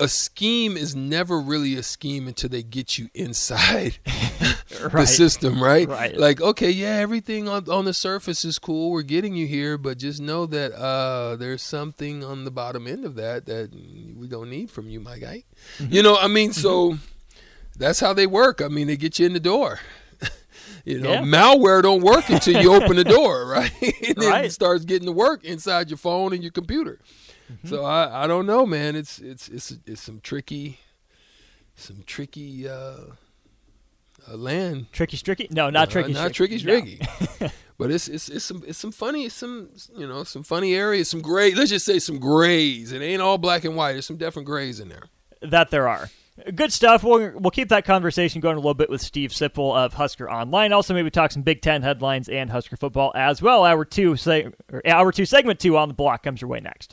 a 0.00 0.08
scheme 0.08 0.76
is 0.76 0.94
never 0.94 1.40
really 1.40 1.76
a 1.76 1.82
scheme 1.82 2.28
until 2.28 2.48
they 2.48 2.62
get 2.62 2.98
you 2.98 3.08
inside 3.14 3.98
right. 4.06 4.92
the 4.92 5.06
system, 5.06 5.62
right? 5.62 5.88
Right. 5.88 6.16
Like, 6.16 6.40
okay, 6.40 6.70
yeah, 6.70 6.96
everything 6.96 7.48
on, 7.48 7.68
on 7.68 7.84
the 7.84 7.92
surface 7.92 8.44
is 8.44 8.58
cool. 8.58 8.92
We're 8.92 9.02
getting 9.02 9.34
you 9.34 9.46
here, 9.46 9.76
but 9.76 9.98
just 9.98 10.20
know 10.20 10.46
that 10.46 10.72
uh, 10.72 11.36
there's 11.36 11.62
something 11.62 12.22
on 12.22 12.44
the 12.44 12.50
bottom 12.50 12.86
end 12.86 13.04
of 13.04 13.16
that 13.16 13.46
that 13.46 13.72
we 14.16 14.28
don't 14.28 14.50
need 14.50 14.70
from 14.70 14.88
you, 14.88 15.00
my 15.00 15.18
guy. 15.18 15.44
Mm-hmm. 15.78 15.92
You 15.92 16.02
know, 16.02 16.16
I 16.16 16.28
mean, 16.28 16.52
so 16.52 16.90
mm-hmm. 16.90 17.02
that's 17.76 17.98
how 17.98 18.12
they 18.12 18.26
work. 18.26 18.62
I 18.62 18.68
mean, 18.68 18.86
they 18.86 18.96
get 18.96 19.18
you 19.18 19.26
in 19.26 19.32
the 19.32 19.40
door. 19.40 19.80
you 20.84 21.00
know, 21.00 21.12
yeah. 21.12 21.22
malware 21.22 21.82
don't 21.82 22.02
work 22.02 22.28
until 22.28 22.62
you 22.62 22.72
open 22.72 22.96
the 22.96 23.04
door, 23.16 23.46
right? 23.46 23.72
and 23.82 24.16
then 24.16 24.30
right. 24.30 24.44
it 24.44 24.52
starts 24.52 24.84
getting 24.84 25.06
to 25.06 25.12
work 25.12 25.44
inside 25.44 25.90
your 25.90 25.98
phone 25.98 26.32
and 26.32 26.42
your 26.42 26.52
computer. 26.52 27.00
Mm-hmm. 27.50 27.68
So 27.68 27.84
I, 27.84 28.24
I 28.24 28.26
don't 28.26 28.46
know, 28.46 28.66
man. 28.66 28.96
It's 28.96 29.18
it's 29.18 29.48
it's 29.48 29.74
it's 29.86 30.02
some 30.02 30.20
tricky, 30.20 30.80
some 31.74 32.02
tricky 32.06 32.68
uh, 32.68 32.96
uh, 34.30 34.36
land. 34.36 34.86
Tricky, 34.92 35.16
tricky? 35.16 35.48
No, 35.50 35.70
not 35.70 35.88
uh, 35.88 35.92
tricky. 35.92 36.12
Not 36.12 36.32
tricky, 36.32 36.58
tricky. 36.58 37.00
No. 37.40 37.48
but 37.78 37.90
it's 37.90 38.08
it's 38.08 38.28
it's 38.28 38.44
some 38.44 38.62
it's 38.66 38.78
some 38.78 38.92
funny 38.92 39.28
some 39.28 39.70
you 39.96 40.06
know 40.06 40.24
some 40.24 40.42
funny 40.42 40.74
areas, 40.74 41.08
some 41.08 41.22
gray. 41.22 41.54
Let's 41.54 41.70
just 41.70 41.86
say 41.86 41.98
some 41.98 42.18
grays. 42.18 42.92
It 42.92 43.02
ain't 43.02 43.22
all 43.22 43.38
black 43.38 43.64
and 43.64 43.76
white. 43.76 43.92
There's 43.92 44.06
some 44.06 44.18
different 44.18 44.46
grays 44.46 44.80
in 44.80 44.88
there. 44.88 45.04
That 45.42 45.70
there 45.70 45.88
are. 45.88 46.10
Good 46.54 46.72
stuff. 46.72 47.02
We'll, 47.02 47.32
we'll 47.38 47.50
keep 47.50 47.68
that 47.70 47.84
conversation 47.84 48.40
going 48.40 48.54
a 48.54 48.60
little 48.60 48.74
bit 48.74 48.88
with 48.88 49.00
Steve 49.00 49.30
Sipple 49.30 49.76
of 49.76 49.94
Husker 49.94 50.30
Online. 50.30 50.72
Also, 50.72 50.94
maybe 50.94 51.10
talk 51.10 51.32
some 51.32 51.42
Big 51.42 51.62
Ten 51.62 51.82
headlines 51.82 52.28
and 52.28 52.48
Husker 52.48 52.76
football 52.76 53.12
as 53.14 53.42
well. 53.42 53.64
Hour 53.64 53.84
two, 53.84 54.16
say, 54.16 54.48
hour 54.86 55.10
two, 55.10 55.24
segment 55.24 55.58
two 55.58 55.76
on 55.76 55.88
the 55.88 55.94
block 55.94 56.22
comes 56.22 56.40
your 56.40 56.48
way 56.48 56.60
next. 56.60 56.86